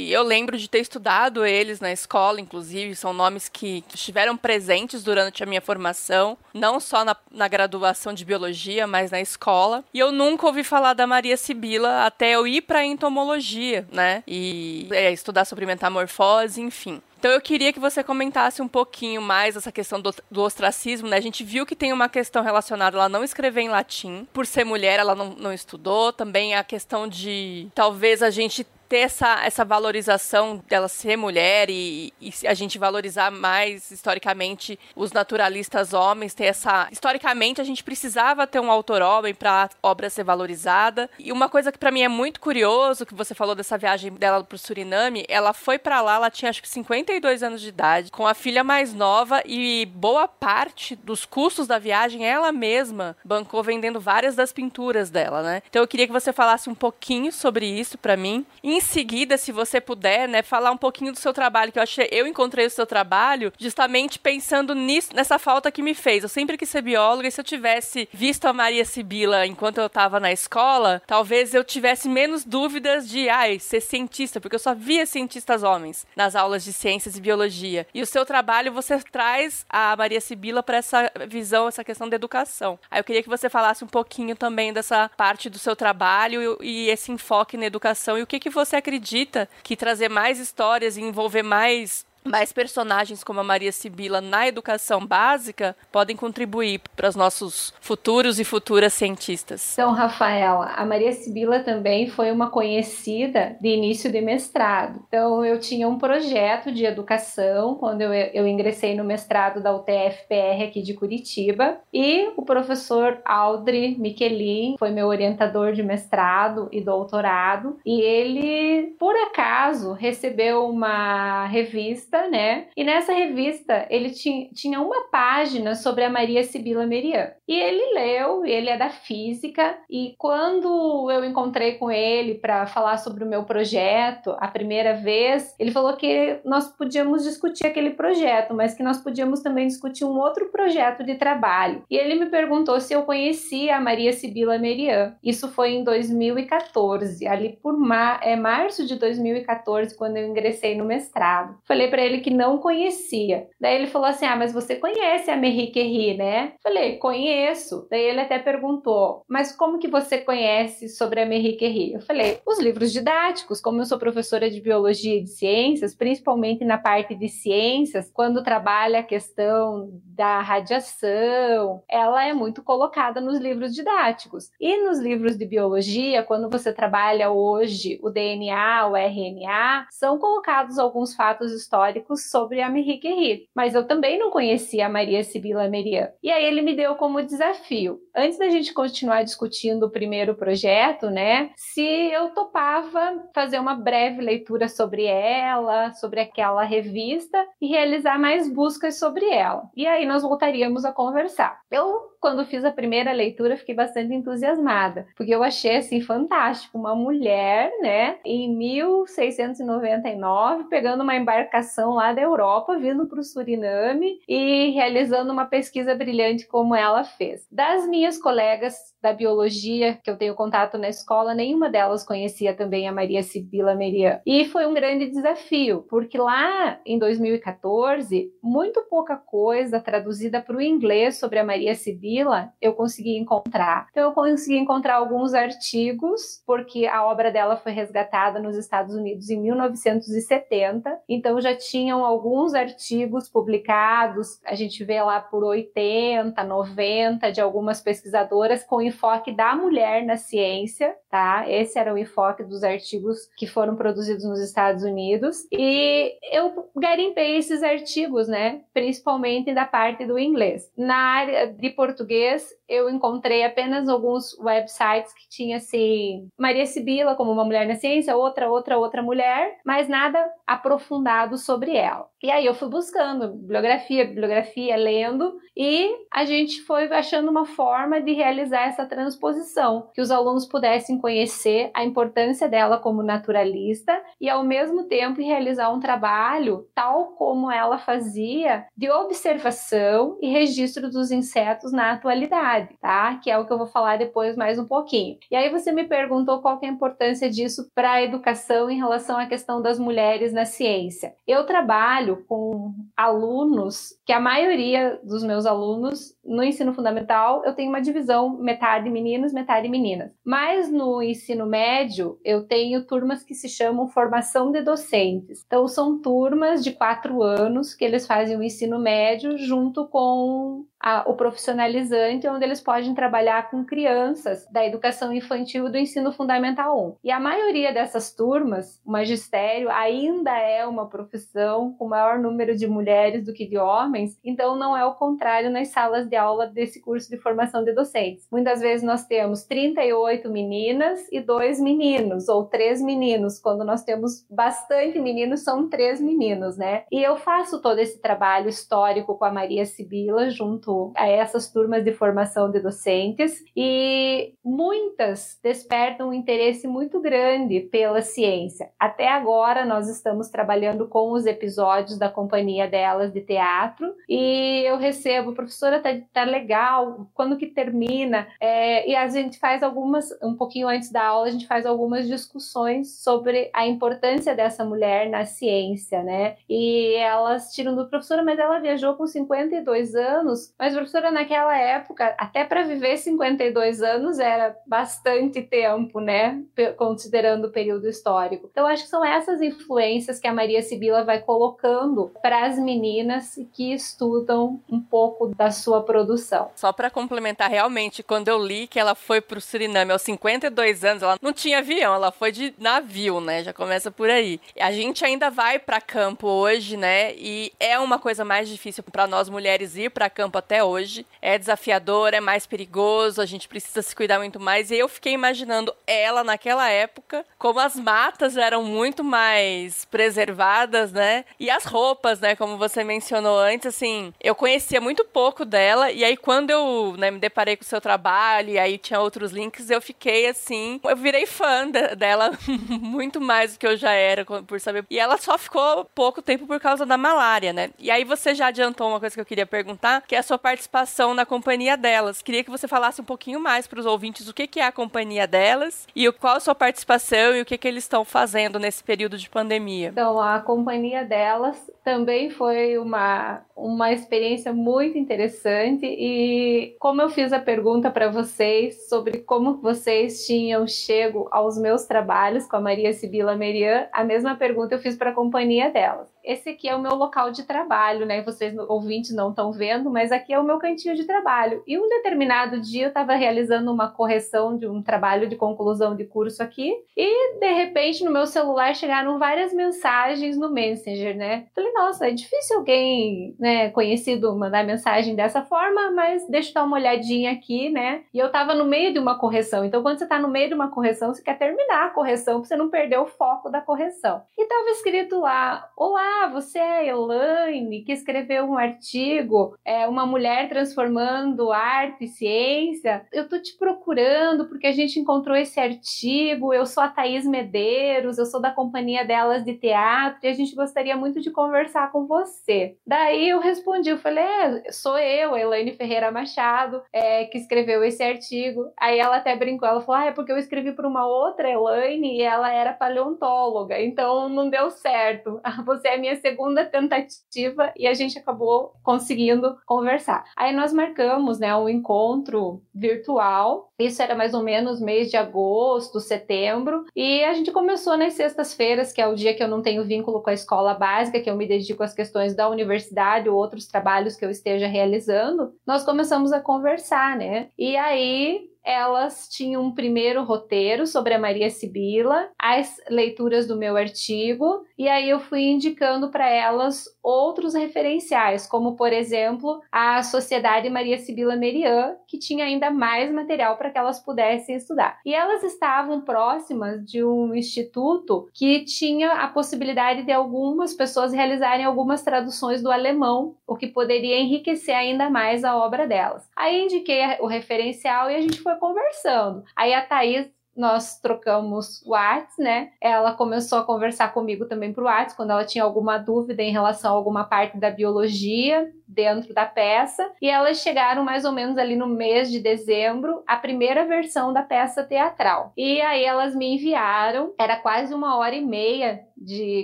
[0.09, 5.43] eu lembro de ter estudado eles na escola, inclusive, são nomes que estiveram presentes durante
[5.43, 9.83] a minha formação, não só na, na graduação de biologia, mas na escola.
[9.93, 14.23] E eu nunca ouvi falar da Maria Sibila até eu ir para entomologia, né?
[14.27, 17.01] E é, estudar sobre metamorfose, enfim.
[17.19, 21.17] Então eu queria que você comentasse um pouquinho mais essa questão do, do, ostracismo, né?
[21.17, 24.27] A gente viu que tem uma questão relacionada ela não escrever em latim.
[24.31, 26.13] Por ser mulher, ela não, não estudou.
[26.13, 32.13] Também a questão de talvez a gente ter essa, essa valorização dela ser mulher e,
[32.19, 36.87] e, a gente valorizar mais historicamente os naturalistas homens, ter essa.
[36.91, 41.09] Historicamente, a gente precisava ter um autor homem para a obra ser valorizada.
[41.19, 44.43] E uma coisa que para mim é muito curioso, que você falou dessa viagem dela
[44.43, 48.25] pro Suriname, ela foi para lá, ela tinha acho que 52 anos de idade, com
[48.25, 53.99] a filha mais nova e boa parte dos custos da viagem ela mesma bancou vendendo
[53.99, 55.61] várias das pinturas dela, né?
[55.69, 58.45] Então eu queria que você falasse um pouquinho sobre isso para mim.
[58.63, 61.83] E em seguida, se você puder, né, falar um pouquinho do seu trabalho, que eu
[61.83, 66.23] achei, eu encontrei o seu trabalho justamente pensando nisso, nessa falta que me fez.
[66.23, 69.87] Eu sempre quis ser bióloga e se eu tivesse visto a Maria Sibila enquanto eu
[69.87, 74.75] estava na escola, talvez eu tivesse menos dúvidas de, ai, ser cientista, porque eu só
[74.75, 77.87] via cientistas homens nas aulas de ciências e biologia.
[77.93, 82.15] E o seu trabalho, você traz a Maria Sibila para essa visão, essa questão da
[82.15, 82.77] educação.
[82.91, 86.89] Aí eu queria que você falasse um pouquinho também dessa parte do seu trabalho e,
[86.89, 91.01] esse enfoque na educação e o que, que você acredita que trazer mais histórias e
[91.01, 97.15] envolver mais mais personagens como a Maria Sibila na educação básica podem contribuir para os
[97.15, 99.73] nossos futuros e futuras cientistas.
[99.73, 105.03] Então, Rafaela, a Maria Sibila também foi uma conhecida de início de mestrado.
[105.07, 110.63] Então, eu tinha um projeto de educação quando eu, eu ingressei no mestrado da UTFPR
[110.67, 117.77] aqui de Curitiba e o professor Aldri Michelin foi meu orientador de mestrado e doutorado
[117.85, 122.67] e ele, por acaso, recebeu uma revista revista, né?
[122.75, 127.31] E nessa revista ele tinha, uma página sobre a Maria Sibila Merian.
[127.47, 132.97] E ele leu, ele é da física, e quando eu encontrei com ele para falar
[132.97, 138.53] sobre o meu projeto a primeira vez, ele falou que nós podíamos discutir aquele projeto,
[138.53, 141.83] mas que nós podíamos também discutir um outro projeto de trabalho.
[141.89, 145.15] E ele me perguntou se eu conhecia a Maria Sibila Merian.
[145.23, 150.85] Isso foi em 2014, ali por mar, é março de 2014, quando eu ingressei no
[150.85, 151.57] mestrado.
[151.65, 153.47] Falei para ele que não conhecia.
[153.59, 156.53] Daí ele falou assim: Ah, mas você conhece a Marie Curie, né?
[156.61, 157.87] Falei, conheço.
[157.89, 161.93] Daí ele até perguntou: Mas como que você conhece sobre a Marie Curie?
[161.93, 163.61] Eu falei: Os livros didáticos.
[163.61, 168.43] Como eu sou professora de biologia e de ciências, principalmente na parte de ciências, quando
[168.43, 174.51] trabalha a questão da radiação, ela é muito colocada nos livros didáticos.
[174.59, 180.77] E nos livros de biologia, quando você trabalha hoje o DNA, o RNA, são colocados
[180.77, 185.23] alguns fatos históricos históricos sobre a Marie Curie, mas eu também não conhecia a Maria
[185.23, 186.09] Sibila Merian.
[186.21, 191.09] E aí ele me deu como desafio, antes da gente continuar discutindo o primeiro projeto,
[191.09, 198.19] né, se eu topava fazer uma breve leitura sobre ela, sobre aquela revista e realizar
[198.19, 199.63] mais buscas sobre ela.
[199.75, 201.59] E aí nós voltaríamos a conversar.
[201.71, 206.95] Eu quando fiz a primeira leitura, fiquei bastante entusiasmada, porque eu achei assim fantástico uma
[206.95, 214.71] mulher, né, em 1699, pegando uma embarcação lá da Europa vindo para o Suriname e
[214.71, 217.47] realizando uma pesquisa brilhante como ela fez.
[217.51, 222.87] Das minhas colegas da biologia que eu tenho contato na escola, nenhuma delas conhecia também
[222.87, 224.19] a Maria Sibila Merian.
[224.25, 230.61] E foi um grande desafio, porque lá em 2014, muito pouca coisa traduzida para o
[230.61, 233.87] inglês sobre a Maria Sibila eu consegui encontrar.
[233.91, 239.29] Então eu consegui encontrar alguns artigos, porque a obra dela foi resgatada nos Estados Unidos
[239.29, 240.99] em 1970.
[241.07, 247.81] Então já tinham alguns artigos publicados, a gente vê lá por 80, 90 de algumas
[247.81, 251.49] pesquisadoras com enfoque da mulher na ciência, tá?
[251.49, 255.47] Esse era o enfoque dos artigos que foram produzidos nos Estados Unidos.
[255.51, 258.61] E eu garimpei esses artigos, né?
[258.73, 260.71] Principalmente da parte do inglês.
[260.77, 267.31] Na área de português, eu encontrei apenas alguns websites que tinha assim Maria Sibila como
[267.31, 272.07] uma mulher na ciência, outra, outra, outra mulher, mas nada aprofundado sobre ela.
[272.21, 278.01] E aí eu fui buscando bibliografia, bibliografia, lendo, e a gente foi achando uma forma
[278.01, 284.29] de realizar essa transposição, que os alunos pudessem conhecer a importância dela como naturalista e
[284.29, 291.11] ao mesmo tempo realizar um trabalho tal como ela fazia de observação e registro dos
[291.11, 293.15] insetos na atualidade, tá?
[293.15, 295.17] Que é o que eu vou falar depois mais um pouquinho.
[295.29, 299.17] E aí você me perguntou qual é a importância disso para a educação em relação
[299.17, 301.13] à questão das mulheres na ciência.
[301.27, 307.69] Eu trabalho com alunos que a maioria dos meus alunos no ensino fundamental eu tenho
[307.69, 310.11] uma divisão metade meninos, metade meninas.
[310.23, 315.43] Mas no ensino médio eu tenho turmas que se chamam formação de docentes.
[315.45, 321.09] Então são turmas de quatro anos que eles fazem o ensino médio junto com a,
[321.09, 326.95] o profissionalizante, onde eles podem trabalhar com crianças da educação infantil do ensino fundamental 1.
[327.03, 332.67] E a maioria dessas turmas, o magistério ainda é uma profissão com maior número de
[332.67, 336.81] mulheres do que de homens, então não é o contrário nas salas de aula desse
[336.81, 338.27] curso de formação de docentes.
[338.31, 343.39] Muitas vezes nós temos 38 meninas e dois meninos, ou três meninos.
[343.39, 346.83] Quando nós temos bastante meninos, são três meninos, né?
[346.91, 351.49] E eu faço todo esse trabalho histórico com a Maria Sibila junto junto a essas
[351.51, 358.69] turmas de formação de docentes e muitas despertam um interesse muito grande pela ciência.
[358.77, 364.77] Até agora nós estamos trabalhando com os episódios da companhia delas de teatro e eu
[364.77, 368.27] recebo, professora, tá, tá legal, quando que termina?
[368.41, 372.07] É, e a gente faz algumas, um pouquinho antes da aula, a gente faz algumas
[372.07, 376.35] discussões sobre a importância dessa mulher na ciência, né?
[376.49, 382.15] E elas tiram do professora, mas ela viajou com 52 anos mas, professora, naquela época,
[382.17, 386.41] até para viver 52 anos era bastante tempo, né?
[386.75, 388.49] Considerando o período histórico.
[388.51, 393.35] Então, acho que são essas influências que a Maria Sibila vai colocando para as meninas
[393.53, 396.49] que estudam um pouco da sua produção.
[396.55, 400.83] Só para complementar, realmente, quando eu li que ela foi para o Suriname aos 52
[400.83, 403.43] anos, ela não tinha avião, ela foi de navio, né?
[403.43, 404.39] Já começa por aí.
[404.59, 407.13] A gente ainda vai para campo hoje, né?
[407.15, 411.05] E é uma coisa mais difícil para nós mulheres ir para campo até hoje.
[411.21, 414.71] É desafiador, é mais perigoso, a gente precisa se cuidar muito mais.
[414.71, 421.25] E eu fiquei imaginando ela naquela época, como as matas eram muito mais preservadas, né?
[421.37, 422.35] E as roupas, né?
[422.35, 425.91] Como você mencionou antes, assim, eu conhecia muito pouco dela.
[425.91, 429.31] E aí, quando eu né, me deparei com o seu trabalho, e aí tinha outros
[429.31, 430.79] links, eu fiquei assim.
[430.83, 432.31] Eu virei fã de, dela
[432.69, 434.85] muito mais do que eu já era, por saber.
[434.89, 437.69] E ela só ficou pouco tempo por causa da malária, né?
[437.77, 440.39] E aí você já adiantou uma coisa que eu queria perguntar, que é a sua
[440.39, 442.21] participação na companhia delas.
[442.21, 444.71] Queria que você falasse um pouquinho mais para os ouvintes o que, que é a
[444.71, 448.83] companhia delas e qual a sua participação e o que, que eles estão fazendo nesse
[448.83, 449.89] período de pandemia.
[449.89, 457.33] Então, a companhia delas também foi uma, uma experiência muito interessante e como eu fiz
[457.33, 462.93] a pergunta para vocês sobre como vocês tinham chego aos meus trabalhos com a Maria
[462.93, 466.81] Sibila Merian, a mesma pergunta eu fiz para a companhia delas esse aqui é o
[466.81, 468.21] meu local de trabalho, né?
[468.21, 471.63] Vocês ouvintes não estão vendo, mas aqui é o meu cantinho de trabalho.
[471.65, 476.03] E um determinado dia eu estava realizando uma correção de um trabalho de conclusão de
[476.03, 481.45] curso aqui e de repente no meu celular chegaram várias mensagens no Messenger, né?
[481.55, 483.69] Falei, nossa, é difícil alguém, né?
[483.69, 488.01] conhecido mandar mensagem dessa forma, mas deixa eu dar uma olhadinha aqui, né?
[488.13, 489.63] E eu tava no meio de uma correção.
[489.63, 492.49] Então, quando você tá no meio de uma correção, você quer terminar a correção para
[492.49, 494.23] você não perder o foco da correção.
[494.37, 500.05] E tava escrito lá: Olá, você é a Elaine, que escreveu um artigo, é uma
[500.05, 503.05] mulher transformando arte e ciência.
[503.13, 506.53] Eu tô te procurando porque a gente encontrou esse artigo.
[506.53, 510.55] Eu sou a Thaís Medeiros, eu sou da companhia delas de teatro e a gente
[510.55, 512.77] gostaria muito de conversar com você.
[512.85, 518.03] Daí eu respondi, eu falei, é, sou eu, Elaine Ferreira Machado, é, que escreveu esse
[518.03, 518.71] artigo.
[518.79, 522.17] Aí ela até brincou, ela falou, ah, é porque eu escrevi para uma outra Elaine
[522.17, 525.39] e ela era paleontóloga, então não deu certo.
[525.65, 530.23] Você é a minha segunda tentativa e a gente acabou conseguindo conversar.
[530.35, 533.69] Aí nós marcamos, né, um encontro virtual.
[533.77, 538.93] Isso era mais ou menos mês de agosto, setembro, e a gente começou nas sextas-feiras,
[538.93, 541.35] que é o dia que eu não tenho vínculo com a escola básica, que eu
[541.35, 545.53] me dedico às questões da universidade ou outros trabalhos que eu esteja realizando.
[545.65, 547.49] Nós começamos a conversar, né?
[547.57, 553.77] E aí elas tinham um primeiro roteiro sobre a Maria Sibila, as leituras do meu
[553.77, 560.69] artigo, e aí eu fui indicando para elas outros referenciais, como por exemplo a Sociedade
[560.69, 564.99] Maria Sibila Merian, que tinha ainda mais material para que elas pudessem estudar.
[565.05, 571.65] E elas estavam próximas de um instituto que tinha a possibilidade de algumas pessoas realizarem
[571.65, 576.29] algumas traduções do alemão, o que poderia enriquecer ainda mais a obra delas.
[576.35, 579.43] Aí indiquei o referencial e a gente foi conversando.
[579.55, 582.71] Aí a Thaís nós trocamos WhatsApp, né?
[582.81, 586.91] Ela começou a conversar comigo também por WhatsApp quando ela tinha alguma dúvida em relação
[586.91, 590.09] a alguma parte da biologia dentro da peça.
[590.21, 594.41] E elas chegaram mais ou menos ali no mês de dezembro, a primeira versão da
[594.41, 595.51] peça teatral.
[595.57, 599.63] E aí elas me enviaram, era quase uma hora e meia de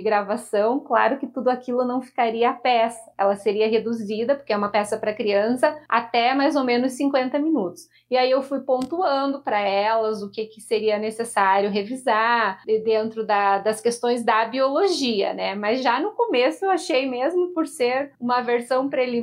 [0.00, 4.68] gravação, claro que tudo aquilo não ficaria a peça, ela seria reduzida, porque é uma
[4.68, 7.88] peça para criança, até mais ou menos 50 minutos.
[8.10, 13.58] E aí eu fui pontuando para elas o que, que seria necessário revisar dentro da,
[13.58, 15.54] das questões da biologia, né?
[15.54, 19.13] Mas já no começo eu achei, mesmo por ser uma versão preliminar,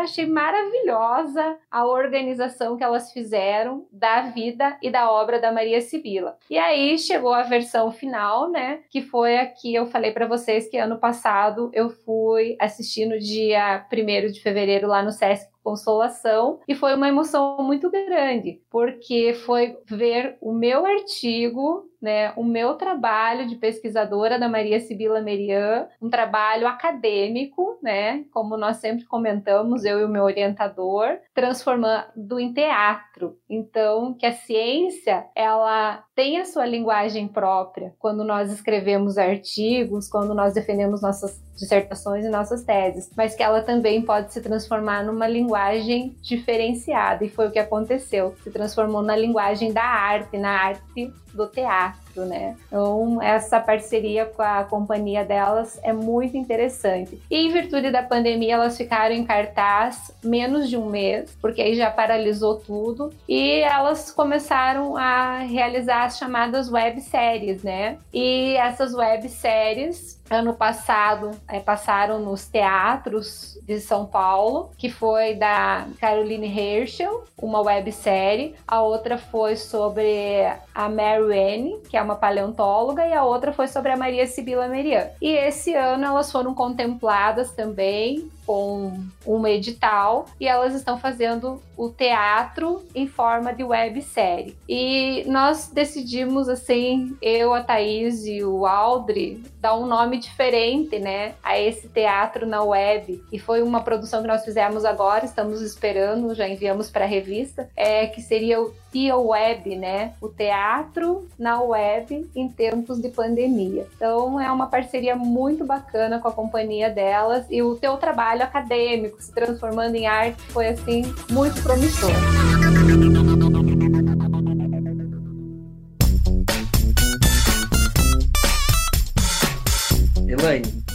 [0.00, 6.36] achei maravilhosa a organização que elas fizeram da vida e da obra da Maria Sibila.
[6.48, 8.80] E aí chegou a versão final, né?
[8.90, 13.86] Que foi aqui eu falei para vocês que ano passado eu fui assistir no dia
[13.92, 19.76] 1 de fevereiro lá no Sesc Consolação e foi uma emoção muito grande, porque foi
[19.86, 26.08] ver o meu artigo né, o meu trabalho de pesquisadora da Maria Sibila Merian, um
[26.08, 33.36] trabalho acadêmico, né, como nós sempre comentamos, eu e o meu orientador, transformando em teatro.
[33.48, 40.34] Então, que a ciência, ela tem a sua linguagem própria quando nós escrevemos artigos, quando
[40.34, 45.28] nós defendemos nossas dissertações e nossas teses, mas que ela também pode se transformar numa
[45.28, 48.34] linguagem diferenciada, e foi o que aconteceu.
[48.42, 52.56] Se transformou na linguagem da arte, na arte do teatro, né?
[52.66, 57.20] Então, essa parceria com a companhia delas é muito interessante.
[57.30, 61.74] E em virtude da pandemia, elas ficaram em cartaz menos de um mês, porque aí
[61.74, 67.98] já paralisou tudo, e elas começaram a realizar as chamadas webséries, né?
[68.12, 75.88] E essas webséries ano passado é, passaram nos teatros de São Paulo, que foi da
[76.00, 78.54] Caroline Herschel, uma websérie.
[78.66, 83.66] A outra foi sobre a Mary Anne, que é uma paleontóloga, e a outra foi
[83.66, 85.08] sobre a Maria Sibila Merian.
[85.20, 91.88] E esse ano elas foram contempladas também com um edital e elas estão fazendo o
[91.88, 94.56] teatro em forma de websérie.
[94.68, 101.34] E nós decidimos, assim, eu, a Thaís e o Aldri, dar um nome diferente, né,
[101.44, 103.22] a esse teatro na web.
[103.30, 107.70] E foi uma produção que nós fizemos agora, estamos esperando, já enviamos para a revista,
[107.76, 113.86] é, que seria o Tia Web, né, o teatro na web em tempos de pandemia.
[113.96, 119.20] Então é uma parceria muito bacana com a companhia delas e o teu trabalho acadêmico
[119.22, 122.10] se transformando em arte foi assim muito promissor.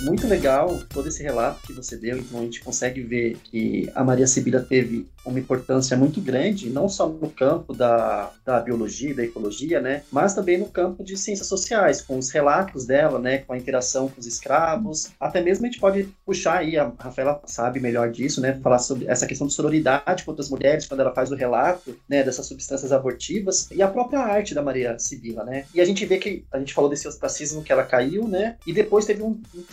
[0.06, 2.18] Muito legal todo esse relato que você deu.
[2.18, 6.88] Então a gente consegue ver que a Maria Sibila teve uma importância muito grande, não
[6.88, 11.48] só no campo da, da biologia, da ecologia, né, mas também no campo de ciências
[11.48, 15.70] sociais, com os relatos dela, né, com a interação com os escravos, até mesmo a
[15.70, 19.54] gente pode puxar aí, a Rafaela sabe melhor disso, né, falar sobre essa questão de
[19.54, 23.88] sororidade contra as mulheres, quando ela faz o relato, né, dessas substâncias abortivas, e a
[23.88, 27.08] própria arte da Maria Sibila, né, e a gente vê que, a gente falou desse
[27.08, 29.63] ostracismo que ela caiu, né, e depois teve um, um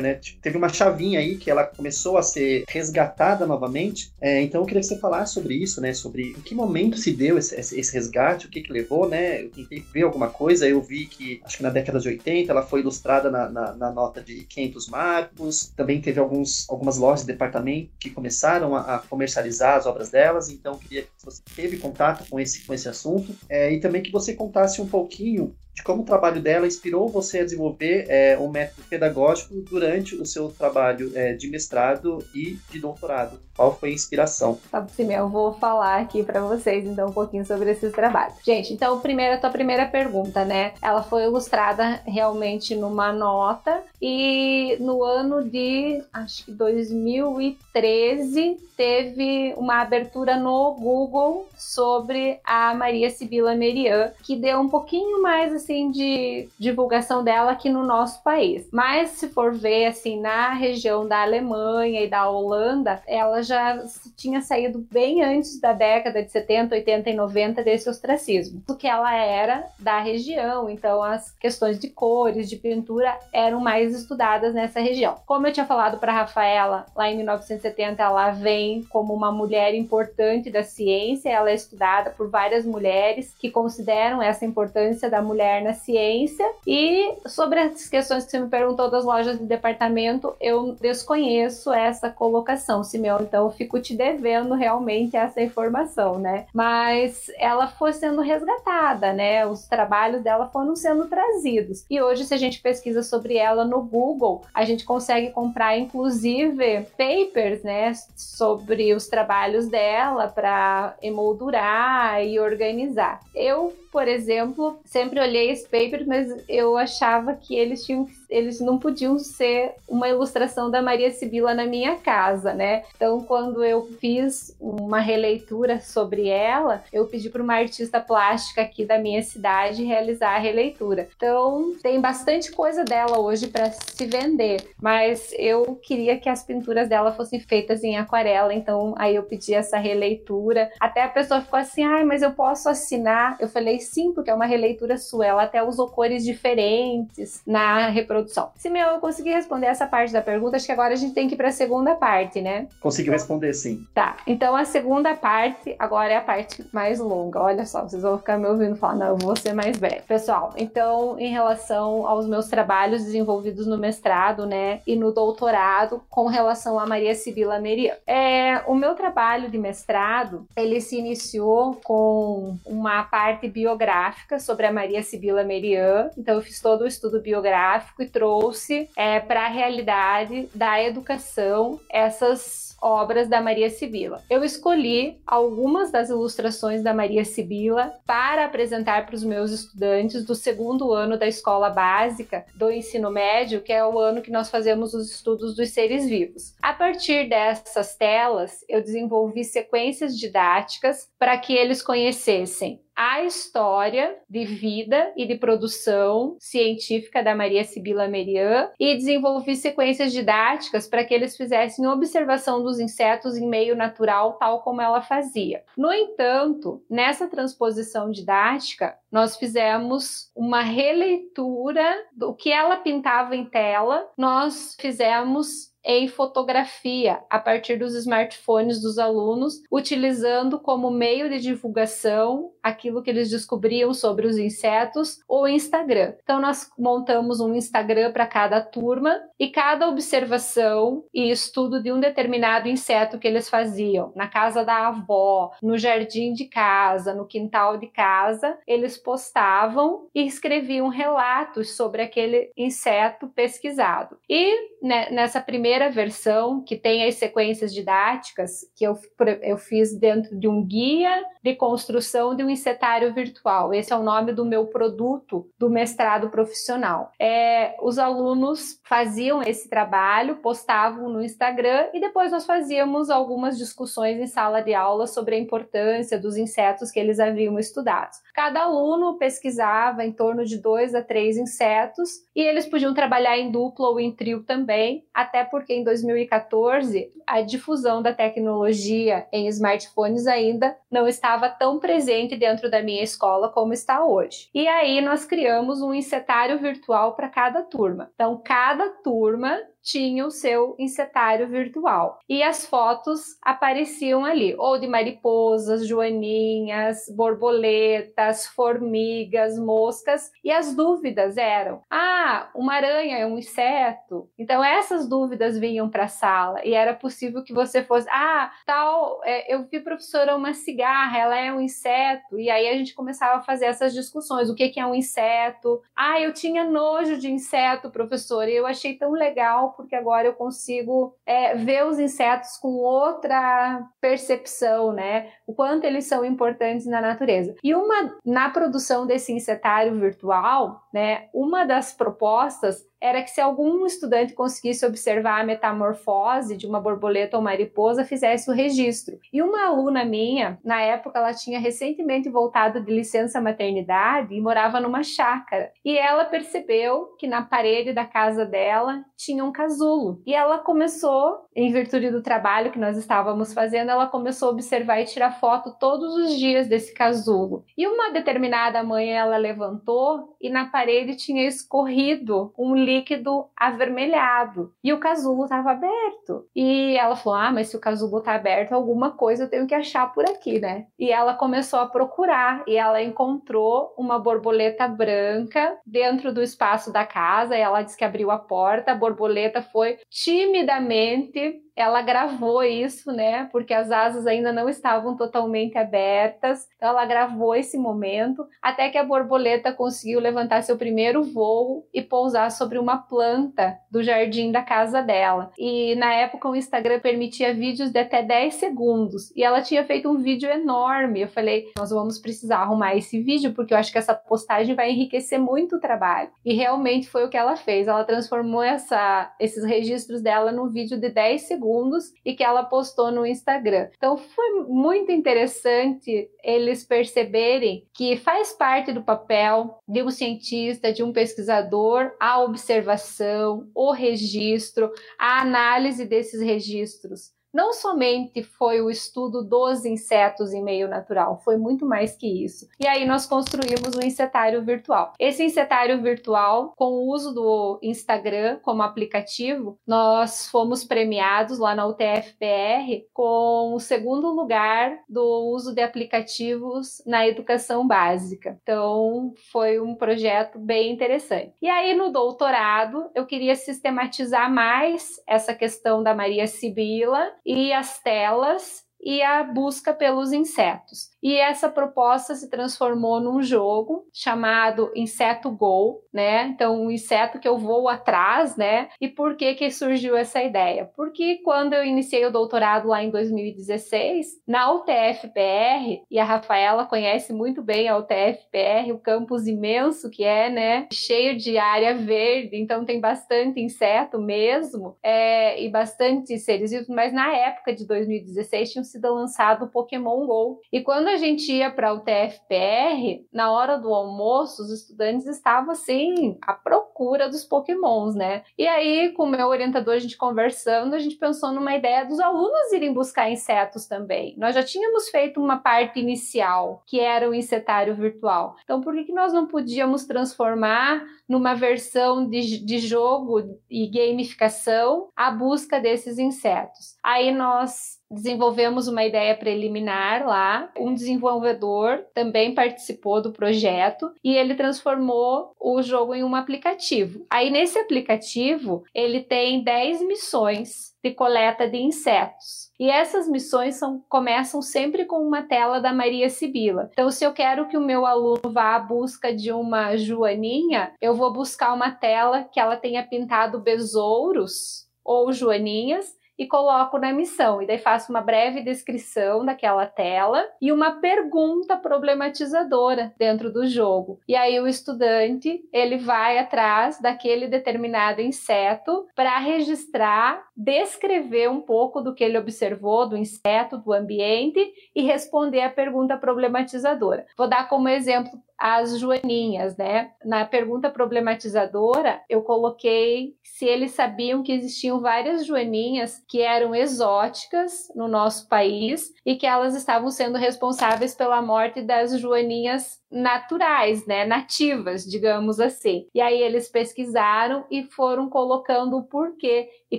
[0.00, 4.66] né, teve uma chavinha aí que ela começou a ser resgatada novamente, é, então eu
[4.66, 7.92] queria que você falasse sobre isso, né, sobre em que momento se deu esse, esse
[7.92, 11.58] resgate, o que que levou, né, eu tentei ver alguma coisa, eu vi que, acho
[11.58, 15.72] que na década de 80, ela foi ilustrada na, na, na nota de 500 marcos,
[15.76, 20.50] também teve alguns, algumas lojas de departamento que começaram a, a comercializar as obras delas,
[20.50, 24.02] então eu queria que você teve contato com esse, com esse assunto, é, e também
[24.02, 28.36] que você contasse um pouquinho de como o trabalho dela inspirou você a desenvolver é,
[28.38, 33.38] um método pedagógico durante o seu trabalho é, de mestrado e de doutorado.
[33.56, 34.58] Qual foi a inspiração?
[34.70, 38.34] Tá, sim, eu vou falar aqui para vocês então um pouquinho sobre esses trabalhos.
[38.44, 40.72] Gente, então primeiro a tua primeira pergunta, né?
[40.82, 49.80] Ela foi ilustrada realmente numa nota e no ano de acho que 2013 teve uma
[49.80, 56.48] abertura no Google sobre a Maria Sibila Merian, que deu um pouquinho mais assim de
[56.58, 58.68] divulgação dela aqui no nosso país.
[58.72, 63.84] Mas se for ver assim na região da Alemanha e da Holanda, ela já
[64.16, 69.14] tinha saído bem antes da década de 70, 80 e 90 desse ostracismo, porque ela
[69.14, 75.16] era da região, então as questões de cores, de pintura eram mais estudadas nessa região.
[75.26, 80.50] Como eu tinha falado para Rafaela, lá em 1970 ela vem como uma mulher importante
[80.50, 85.74] da ciência, ela é estudada por várias mulheres que consideram essa importância da mulher na
[85.74, 86.46] ciência.
[86.66, 92.10] E sobre as questões que você me perguntou das lojas de departamento, eu desconheço essa
[92.10, 93.20] colocação, Simeão.
[93.20, 96.46] Então fico te devendo realmente essa informação, né?
[96.52, 99.46] Mas ela foi sendo resgatada, né?
[99.46, 101.84] Os trabalhos dela foram sendo trazidos.
[101.88, 106.86] E hoje, se a gente pesquisa sobre ela no Google, a gente consegue comprar, inclusive,
[106.96, 107.92] papers, né?
[108.16, 113.20] Sobre os trabalhos dela para emoldurar e organizar.
[113.34, 118.78] Eu por exemplo, sempre olhei esse paper, mas eu achava que eles tinham eles não
[118.78, 122.84] podiam ser uma ilustração da Maria Sibila na minha casa, né?
[122.96, 128.84] Então, quando eu fiz uma releitura sobre ela, eu pedi para uma artista plástica aqui
[128.84, 131.08] da minha cidade realizar a releitura.
[131.16, 136.88] Então, tem bastante coisa dela hoje para se vender, mas eu queria que as pinturas
[136.88, 140.70] dela fossem feitas em aquarela, então aí eu pedi essa releitura.
[140.78, 144.34] Até a pessoa ficou assim: "Ai, mas eu posso assinar?" Eu falei: sim, porque é
[144.34, 145.26] uma releitura sua.
[145.26, 148.17] Ela até usou cores diferentes na reprodução.
[148.56, 151.28] Se meu, eu consegui responder essa parte da pergunta, acho que agora a gente tem
[151.28, 152.68] que ir para a segunda parte, né?
[152.80, 153.86] Conseguiu responder sim.
[153.94, 154.16] Tá.
[154.26, 157.40] Então a segunda parte agora é a parte mais longa.
[157.40, 160.02] Olha só, vocês vão ficar me ouvindo falar, não, eu vou ser mais breve.
[160.02, 166.26] Pessoal, então em relação aos meus trabalhos desenvolvidos no mestrado, né, e no doutorado com
[166.26, 167.94] relação a Maria Sibila Merian.
[168.06, 174.66] É, o meu trabalho de mestrado, ele se iniciou com uma parte biográfica biográfica sobre
[174.66, 176.10] a Maria Sibila Merian.
[176.16, 181.80] Então, eu fiz todo o estudo biográfico e trouxe é, para a realidade da educação
[181.90, 184.22] essas obras da Maria Sibila.
[184.30, 190.34] Eu escolhi algumas das ilustrações da Maria Sibila para apresentar para os meus estudantes do
[190.34, 194.94] segundo ano da escola básica do ensino médio, que é o ano que nós fazemos
[194.94, 196.54] os estudos dos seres vivos.
[196.62, 204.44] A partir dessas telas, eu desenvolvi sequências didáticas para que eles conhecessem a história de
[204.44, 211.14] vida e de produção científica da Maria Sibila Merian e desenvolvi sequências didáticas para que
[211.14, 215.62] eles fizessem observação dos insetos em meio natural, tal como ela fazia.
[215.76, 224.08] No entanto, nessa transposição didática, nós fizemos uma releitura do que ela pintava em tela,
[224.18, 232.52] nós fizemos em fotografia a partir dos smartphones dos alunos, utilizando como meio de divulgação
[232.62, 236.12] aquilo que eles descobriam sobre os insetos, o Instagram.
[236.22, 241.98] Então, nós montamos um Instagram para cada turma e cada observação e estudo de um
[241.98, 247.78] determinado inseto que eles faziam na casa da avó, no jardim de casa, no quintal
[247.78, 254.18] de casa, eles postavam e escreviam relatos sobre aquele inseto pesquisado.
[254.28, 258.98] E né, nessa primeira primeira versão, que tem as sequências didáticas, que eu,
[259.42, 263.72] eu fiz dentro de um guia de construção de um insetário virtual.
[263.72, 267.12] Esse é o nome do meu produto do mestrado profissional.
[267.18, 274.18] É, os alunos faziam esse trabalho, postavam no Instagram e depois nós fazíamos algumas discussões
[274.18, 278.10] em sala de aula sobre a importância dos insetos que eles haviam estudado.
[278.34, 283.50] Cada aluno pesquisava em torno de dois a três insetos e eles podiam trabalhar em
[283.50, 290.26] dupla ou em trio também, até porque em 2014 a difusão da tecnologia em smartphones
[290.26, 294.48] ainda não estava tão presente dentro da minha escola como está hoje.
[294.54, 298.10] E aí nós criamos um insetário virtual para cada turma.
[298.14, 299.58] Então, cada turma
[299.88, 302.18] tinha o seu insetário virtual.
[302.28, 311.38] E as fotos apareciam ali, ou de mariposas, joaninhas, borboletas, formigas, moscas, e as dúvidas
[311.38, 314.28] eram: ah, uma aranha é um inseto.
[314.38, 319.20] Então essas dúvidas vinham para a sala e era possível que você fosse: ah, tal,
[319.24, 322.38] é, eu vi professora uma cigarra, ela é um inseto.
[322.38, 325.80] E aí a gente começava a fazer essas discussões: o que, que é um inseto?
[325.96, 330.34] Ah, eu tinha nojo de inseto, professora, e eu achei tão legal porque agora eu
[330.34, 335.32] consigo é, ver os insetos com outra percepção, né?
[335.48, 337.54] O quanto eles são importantes na natureza.
[337.64, 341.28] E uma na produção desse insetário virtual, né?
[341.32, 347.36] Uma das propostas era que se algum estudante conseguisse observar a metamorfose de uma borboleta
[347.36, 349.18] ou mariposa, fizesse o registro.
[349.32, 354.80] E uma aluna minha, na época, ela tinha recentemente voltado de licença maternidade e morava
[354.80, 355.70] numa chácara.
[355.84, 360.20] E ela percebeu que na parede da casa dela tinha um casulo.
[360.26, 365.00] E ela começou, em virtude do trabalho que nós estávamos fazendo, ela começou a observar
[365.00, 367.64] e tirar foto todos os dias desse casulo.
[367.76, 374.92] E uma determinada manhã ela levantou e na parede tinha escorrido um líquido avermelhado e
[374.92, 376.46] o casulo estava aberto.
[376.54, 379.74] E ela falou: Ah, mas se o casulo está aberto, alguma coisa eu tenho que
[379.74, 380.86] achar por aqui, né?
[380.98, 387.04] E ela começou a procurar e ela encontrou uma borboleta branca dentro do espaço da
[387.04, 387.56] casa.
[387.56, 393.48] Ela disse que abriu a porta, a borboleta foi timidamente ela gravou isso, né?
[393.52, 396.66] Porque as asas ainda não estavam totalmente abertas.
[396.76, 402.02] Então ela gravou esse momento até que a borboleta conseguiu levantar seu primeiro voo e
[402.02, 405.52] pousar sobre uma planta do jardim da casa dela.
[405.56, 409.30] E na época o Instagram permitia vídeos de até 10 segundos.
[409.36, 411.20] E ela tinha feito um vídeo enorme.
[411.20, 414.90] Eu falei, nós vamos precisar arrumar esse vídeo porque eu acho que essa postagem vai
[414.90, 416.30] enriquecer muito o trabalho.
[416.44, 417.86] E realmente foi o que ela fez.
[417.86, 422.64] Ela transformou essa, esses registros dela num vídeo de 10 segundos segundos e que ela
[422.64, 423.88] postou no Instagram.
[423.96, 431.02] Então foi muito interessante eles perceberem que faz parte do papel de um cientista, de
[431.02, 439.42] um pesquisador, a observação, o registro, a análise desses registros não somente foi o estudo
[439.42, 442.68] dos insetos em meio natural, foi muito mais que isso.
[442.80, 445.12] E aí nós construímos um insetário virtual.
[445.18, 451.86] Esse insetário virtual, com o uso do Instagram como aplicativo, nós fomos premiados lá na
[451.86, 455.22] UTFPR com o segundo lugar do
[455.52, 458.58] uso de aplicativos na educação básica.
[458.62, 461.54] Então, foi um projeto bem interessante.
[461.60, 467.98] E aí no doutorado, eu queria sistematizar mais essa questão da Maria Sibila e as
[468.00, 471.08] telas e a busca pelos insetos.
[471.22, 476.46] E essa proposta se transformou num jogo chamado Inseto Go, né?
[476.48, 478.88] Então, um inseto que eu vou atrás, né?
[479.00, 480.90] E por que que surgiu essa ideia?
[480.96, 487.32] Porque quando eu iniciei o doutorado lá em 2016, na UTF-PR, e a Rafaela conhece
[487.32, 490.88] muito bem a UTF-PR, o campus imenso que é, né?
[490.92, 497.12] Cheio de área verde, então tem bastante inseto mesmo, é, e bastante seres vivos, mas
[497.12, 500.60] na época de 2016 tinha sido lançado o Pokémon GO.
[500.72, 505.26] E quando quando a gente ia para o TFPR, na hora do almoço, os estudantes
[505.26, 508.42] estavam assim, à procura dos pokémons, né?
[508.58, 512.20] E aí, com o meu orientador, a gente conversando, a gente pensou numa ideia dos
[512.20, 514.34] alunos irem buscar insetos também.
[514.36, 518.56] Nós já tínhamos feito uma parte inicial, que era o insetário virtual.
[518.62, 525.08] Então, por que, que nós não podíamos transformar numa versão de, de jogo e gamificação
[525.16, 526.98] a busca desses insetos?
[527.02, 530.70] Aí nós desenvolvemos uma ideia preliminar lá.
[530.78, 537.26] Um desenvolvedor também participou do projeto e ele transformou o jogo em um aplicativo.
[537.30, 542.70] Aí nesse aplicativo, ele tem 10 missões de coleta de insetos.
[542.78, 546.90] E essas missões são, começam sempre com uma tela da Maria Sibila.
[546.92, 551.14] Então, se eu quero que o meu aluno vá à busca de uma joaninha, eu
[551.14, 557.60] vou buscar uma tela que ela tenha pintado besouros ou joaninhas e coloco na missão.
[557.60, 564.20] E daí faço uma breve descrição daquela tela e uma pergunta problematizadora dentro do jogo.
[564.28, 572.00] E aí o estudante, ele vai atrás daquele determinado inseto para registrar, descrever um pouco
[572.00, 574.60] do que ele observou do inseto, do ambiente
[574.94, 577.26] e responder a pergunta problematizadora.
[577.36, 580.10] Vou dar como exemplo as joaninhas, né?
[580.24, 587.88] Na pergunta problematizadora, eu coloquei se eles sabiam que existiam várias joaninhas que eram exóticas
[587.94, 594.26] no nosso país e que elas estavam sendo responsáveis pela morte das joaninhas naturais, né,
[594.26, 596.06] nativas, digamos assim.
[596.14, 599.98] E aí eles pesquisaram e foram colocando o porquê e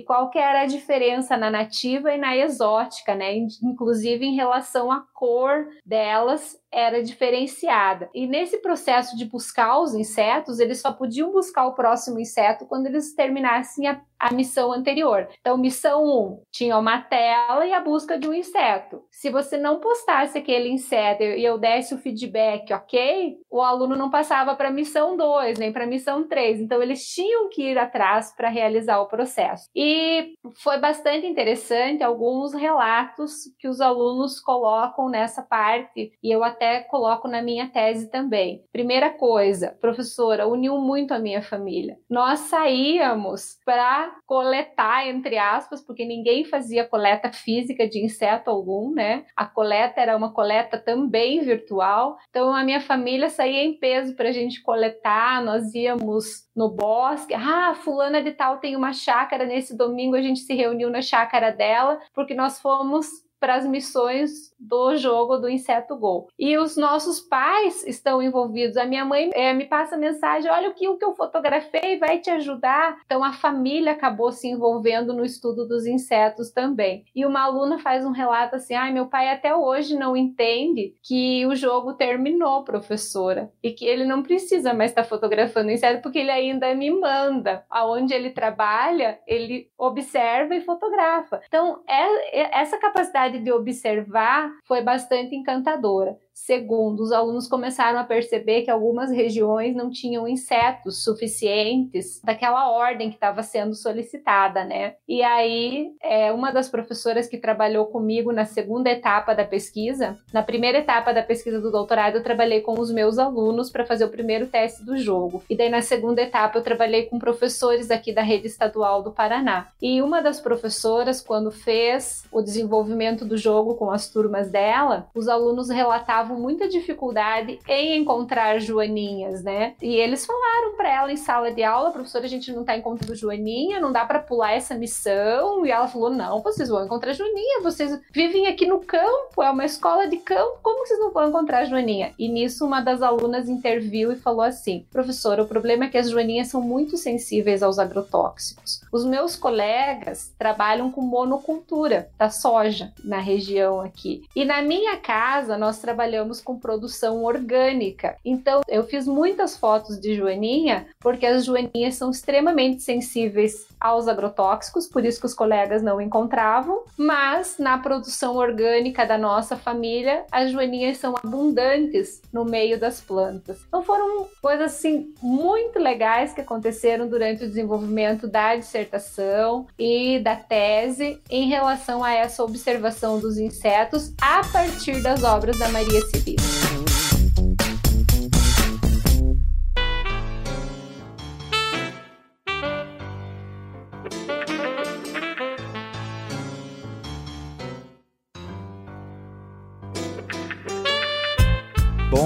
[0.00, 5.04] qual que era a diferença na nativa e na exótica, né, inclusive em relação à
[5.12, 8.08] cor delas era diferenciada.
[8.14, 12.86] E nesse processo de buscar os insetos, eles só podiam buscar o próximo inseto quando
[12.86, 15.26] eles terminassem a a missão anterior.
[15.40, 19.02] Então, missão 1 tinha uma tela e a busca de um inseto.
[19.10, 24.10] Se você não postasse aquele inseto e eu desse o feedback, ok, o aluno não
[24.10, 26.60] passava para missão 2, nem para missão 3.
[26.60, 29.70] Então, eles tinham que ir atrás para realizar o processo.
[29.74, 36.44] E foi bastante interessante alguns relatos que os alunos colocam nessa parte, e eu
[36.88, 38.62] coloco na minha tese também.
[38.72, 41.96] Primeira coisa, professora, uniu muito a minha família.
[42.08, 49.24] Nós saíamos para coletar, entre aspas, porque ninguém fazia coleta física de inseto algum, né?
[49.34, 52.18] A coleta era uma coleta também virtual.
[52.28, 57.34] Então a minha família saía em peso para a gente coletar, nós íamos no bosque.
[57.34, 61.50] Ah, fulana de tal tem uma chácara nesse domingo, a gente se reuniu na chácara
[61.50, 63.06] dela, porque nós fomos
[63.40, 66.28] para as missões do jogo do Inseto Go.
[66.38, 68.76] E os nossos pais estão envolvidos.
[68.76, 72.18] A minha mãe é, me passa mensagem: olha o que, o que eu fotografei, vai
[72.18, 72.98] te ajudar.
[73.06, 77.04] Então a família acabou se envolvendo no estudo dos insetos também.
[77.16, 80.94] E uma aluna faz um relato assim: ai, ah, meu pai até hoje não entende
[81.02, 86.18] que o jogo terminou, professora, e que ele não precisa mais estar fotografando inseto porque
[86.18, 87.64] ele ainda me manda.
[87.70, 91.40] Aonde ele trabalha, ele observa e fotografa.
[91.46, 96.16] Então, é, é essa capacidade de observar foi bastante encantadora.
[96.46, 103.10] Segundo, os alunos começaram a perceber que algumas regiões não tinham insetos suficientes daquela ordem
[103.10, 104.94] que estava sendo solicitada, né?
[105.06, 110.42] E aí, é, uma das professoras que trabalhou comigo na segunda etapa da pesquisa, na
[110.42, 114.10] primeira etapa da pesquisa do doutorado, eu trabalhei com os meus alunos para fazer o
[114.10, 115.42] primeiro teste do jogo.
[115.48, 119.68] E daí, na segunda etapa, eu trabalhei com professores aqui da rede estadual do Paraná.
[119.80, 125.28] E uma das professoras, quando fez o desenvolvimento do jogo com as turmas dela, os
[125.28, 129.74] alunos relatavam muita dificuldade em encontrar joaninhas, né?
[129.80, 133.14] E eles falaram para ela em sala de aula, professora, a gente não tá encontrando
[133.14, 135.64] joaninha, não dá para pular essa missão.
[135.64, 139.64] E ela falou: "Não, vocês vão encontrar joaninha, vocês vivem aqui no campo, é uma
[139.64, 144.12] escola de campo, como vocês não vão encontrar joaninha?" E nisso uma das alunas interviu
[144.12, 148.80] e falou assim: "Professora, o problema é que as joaninhas são muito sensíveis aos agrotóxicos.
[148.92, 154.24] Os meus colegas trabalham com monocultura da soja na região aqui.
[154.34, 158.16] E na minha casa nós trabalhamos trabalhamos com produção orgânica.
[158.24, 164.86] Então, eu fiz muitas fotos de joaninha, porque as joaninhas são extremamente sensíveis aos agrotóxicos,
[164.86, 170.50] por isso que os colegas não encontravam, mas na produção orgânica da nossa família, as
[170.50, 173.58] joaninhas são abundantes no meio das plantas.
[173.66, 180.36] Então foram coisas assim muito legais que aconteceram durante o desenvolvimento da dissertação e da
[180.36, 186.69] tese em relação a essa observação dos insetos a partir das obras da Maria Cibila.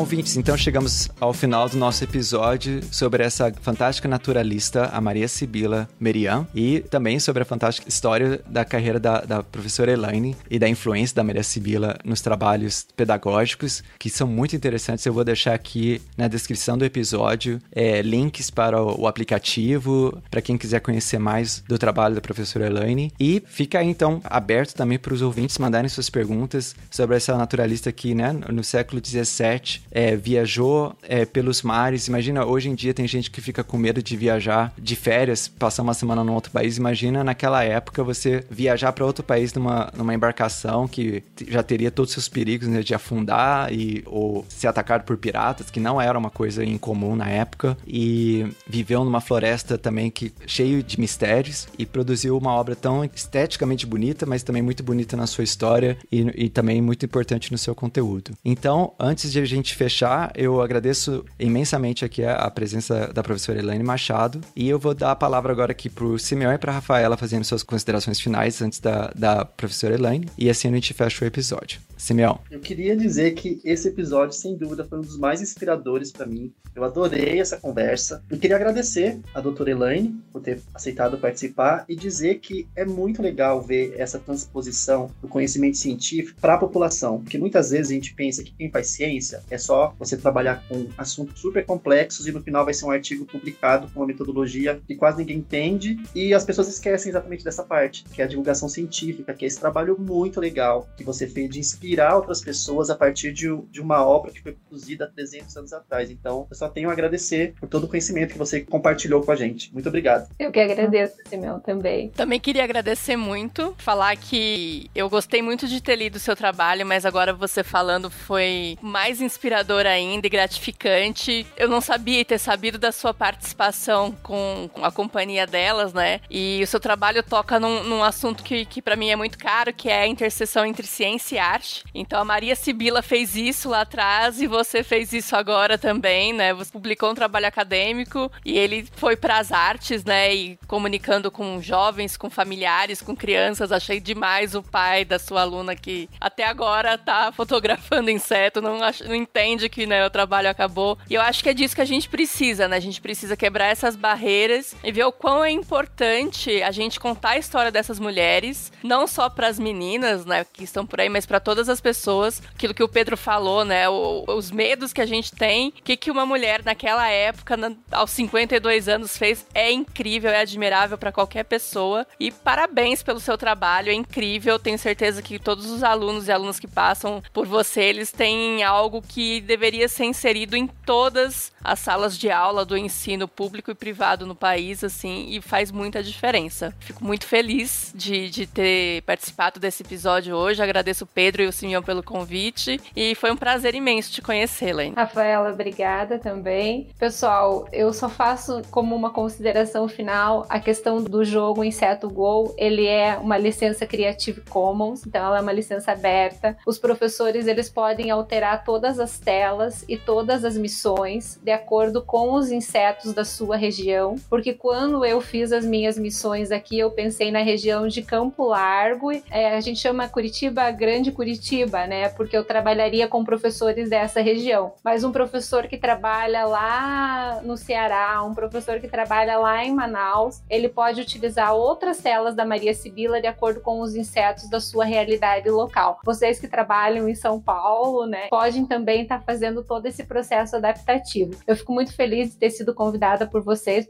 [0.04, 5.88] Ouvintes, então chegamos ao final do nosso episódio sobre essa fantástica naturalista, a Maria Sibila
[5.98, 10.68] Merian, e também sobre a fantástica história da carreira da, da professora Elaine e da
[10.68, 15.06] influência da Maria Sibila nos trabalhos pedagógicos, que são muito interessantes.
[15.06, 20.42] Eu vou deixar aqui na descrição do episódio é, links para o, o aplicativo, para
[20.42, 23.10] quem quiser conhecer mais do trabalho da professora Elaine.
[23.18, 27.88] E fica aí, então, aberto também para os ouvintes mandarem suas perguntas sobre essa naturalista
[27.88, 32.08] aqui, né, no século XVII é, viajou é, pelos mares.
[32.08, 35.82] Imagina, hoje em dia tem gente que fica com medo de viajar de férias, passar
[35.82, 36.76] uma semana num outro país.
[36.76, 42.10] Imagina naquela época você viajar para outro país numa, numa embarcação que já teria todos
[42.10, 46.18] os seus perigos né, de afundar e, ou ser atacado por piratas, que não era
[46.18, 47.76] uma coisa incomum na época.
[47.86, 53.86] E viveu numa floresta também que cheio de mistérios e produziu uma obra tão esteticamente
[53.86, 57.74] bonita, mas também muito bonita na sua história e, e também muito importante no seu
[57.74, 58.32] conteúdo.
[58.44, 63.58] Então, antes de a gente fechar, eu agradeço imensamente aqui a, a presença da professora
[63.58, 66.72] Elaine Machado e eu vou dar a palavra agora aqui para o Simeão e para
[66.72, 70.94] a Rafaela fazendo suas considerações finais antes da, da professora Elaine e assim a gente
[70.94, 71.80] fecha o episódio.
[72.04, 72.38] Simeão.
[72.50, 76.52] Eu queria dizer que esse episódio, sem dúvida, foi um dos mais inspiradores para mim.
[76.74, 78.22] Eu adorei essa conversa.
[78.28, 83.22] Eu queria agradecer a doutora Elaine por ter aceitado participar e dizer que é muito
[83.22, 88.12] legal ver essa transposição do conhecimento científico para a população, porque muitas vezes a gente
[88.12, 92.42] pensa que quem faz ciência é só você trabalhar com assuntos super complexos e no
[92.42, 96.44] final vai ser um artigo publicado com uma metodologia que quase ninguém entende e as
[96.44, 100.38] pessoas esquecem exatamente dessa parte, que é a divulgação científica, que é esse trabalho muito
[100.40, 104.32] legal que você fez de inspirar inspirar outras pessoas a partir de, de uma obra
[104.32, 106.10] que foi produzida há 300 anos atrás.
[106.10, 109.36] Então, eu só tenho a agradecer por todo o conhecimento que você compartilhou com a
[109.36, 109.72] gente.
[109.72, 110.28] Muito obrigado.
[110.38, 112.10] Eu que agradeço, Simão, também.
[112.10, 116.84] Também queria agradecer muito, falar que eu gostei muito de ter lido o seu trabalho,
[116.84, 121.46] mas agora você falando foi mais inspirador ainda e gratificante.
[121.56, 126.20] Eu não sabia ter sabido da sua participação com, com a companhia delas, né?
[126.28, 129.72] E o seu trabalho toca num, num assunto que, que para mim é muito caro,
[129.72, 131.73] que é a interseção entre ciência e arte.
[131.94, 136.52] Então a Maria Sibila fez isso lá atrás e você fez isso agora também, né?
[136.54, 140.34] Você publicou um trabalho acadêmico e ele foi para as artes, né?
[140.34, 143.72] E comunicando com jovens, com familiares, com crianças.
[143.72, 149.14] Achei demais o pai da sua aluna que até agora tá fotografando inseto, não, não
[149.14, 150.98] entende que né, o trabalho acabou.
[151.08, 152.76] E eu acho que é disso que a gente precisa, né?
[152.76, 157.30] A gente precisa quebrar essas barreiras e ver o quão é importante a gente contar
[157.30, 161.26] a história dessas mulheres, não só para as meninas, né, que estão por aí, mas
[161.26, 163.88] para todas as pessoas, aquilo que o Pedro falou, né?
[163.88, 167.72] O, os medos que a gente tem, o que, que uma mulher naquela época, na,
[167.90, 172.06] aos 52 anos, fez é incrível, é admirável para qualquer pessoa.
[172.18, 174.58] E parabéns pelo seu trabalho, é incrível.
[174.58, 179.02] Tenho certeza que todos os alunos e alunas que passam por você, eles têm algo
[179.02, 184.26] que deveria ser inserido em todas as salas de aula do ensino público e privado
[184.26, 186.74] no país, assim, e faz muita diferença.
[186.80, 190.62] Fico muito feliz de, de ter participado desse episódio hoje.
[190.62, 192.80] Agradeço o Pedro e o Simeão pelo convite.
[192.94, 194.94] E foi um prazer imenso te conhecer, Lane.
[194.96, 196.88] Rafaela, obrigada também.
[196.98, 202.54] Pessoal, eu só faço como uma consideração final a questão do jogo Inseto Go.
[202.58, 206.56] Ele é uma licença Creative Commons, então ela é uma licença aberta.
[206.66, 212.32] Os professores eles podem alterar todas as telas e todas as missões de acordo com
[212.34, 217.30] os insetos da sua região, porque quando eu fiz as minhas missões aqui, eu pensei
[217.30, 221.43] na região de Campo Largo, é, a gente chama Curitiba Grande Curitiba,
[221.86, 222.08] né?
[222.08, 224.72] Porque eu trabalharia com professores dessa região.
[224.82, 230.42] Mas um professor que trabalha lá no Ceará, um professor que trabalha lá em Manaus,
[230.48, 234.84] ele pode utilizar outras telas da Maria Sibila de acordo com os insetos da sua
[234.84, 236.00] realidade local.
[236.04, 240.56] Vocês que trabalham em São Paulo, né, podem também estar tá fazendo todo esse processo
[240.56, 241.38] adaptativo.
[241.46, 243.86] Eu fico muito feliz de ter sido convidada por vocês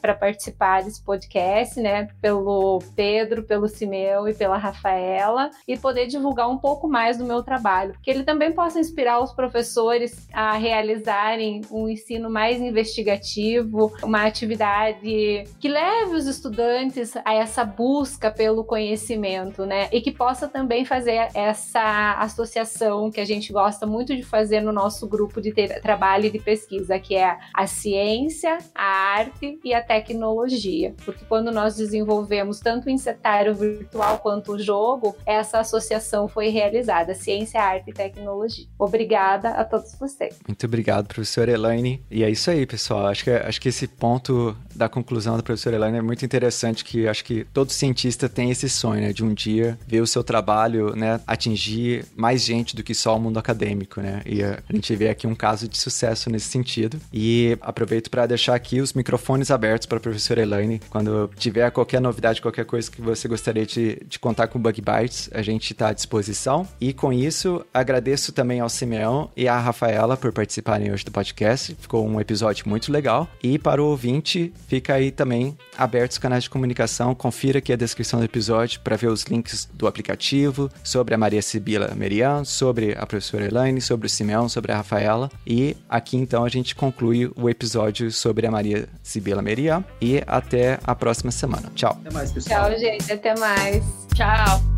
[0.00, 6.48] para participar desse podcast, né, pelo Pedro, pelo Simeu e pela Rafaela e poder divulgar
[6.48, 11.62] um pouco mais do meu trabalho, que ele também possa inspirar os professores a realizarem
[11.70, 19.64] um ensino mais investigativo, uma atividade que leve os estudantes a essa busca pelo conhecimento,
[19.64, 19.88] né?
[19.92, 24.72] E que possa também fazer essa associação que a gente gosta muito de fazer no
[24.72, 29.82] nosso grupo de trabalho e de pesquisa, que é a ciência, a arte e a
[29.82, 30.94] tecnologia.
[31.04, 36.87] Porque quando nós desenvolvemos tanto o insetário virtual quanto o jogo, essa associação foi realizada,
[37.14, 38.66] ciência, arte e tecnologia.
[38.78, 40.38] Obrigada a todos vocês.
[40.46, 42.02] Muito obrigado, professora Elaine.
[42.10, 43.06] E é isso aí, pessoal.
[43.06, 47.08] Acho que, acho que esse ponto da conclusão da professora Elaine é muito interessante, que
[47.08, 50.94] acho que todo cientista tem esse sonho, né, de um dia ver o seu trabalho,
[50.94, 54.22] né, atingir mais gente do que só o mundo acadêmico, né?
[54.24, 57.00] E a gente vê aqui um caso de sucesso nesse sentido.
[57.12, 60.80] E aproveito para deixar aqui os microfones abertos para a professora Elaine.
[60.90, 64.80] Quando tiver qualquer novidade, qualquer coisa que você gostaria de, de contar com o Bug
[64.80, 66.66] Bites, a gente está à disposição.
[66.80, 71.76] E com isso, agradeço também ao Simeão e à Rafaela por participarem hoje do podcast.
[71.80, 73.28] Ficou um episódio muito legal.
[73.42, 77.14] E para o ouvinte, fica aí também aberto os canais de comunicação.
[77.14, 81.42] Confira aqui a descrição do episódio para ver os links do aplicativo, sobre a Maria
[81.42, 85.30] Sibila Merian, sobre a professora Elaine, sobre o Simeão, sobre a Rafaela.
[85.46, 89.84] E aqui então a gente conclui o episódio sobre a Maria Sibila Merian.
[90.00, 91.70] E até a próxima semana.
[91.74, 91.98] Tchau.
[92.00, 92.70] Até mais, pessoal.
[92.70, 93.12] Tchau, gente.
[93.12, 93.84] Até mais.
[94.14, 94.77] Tchau.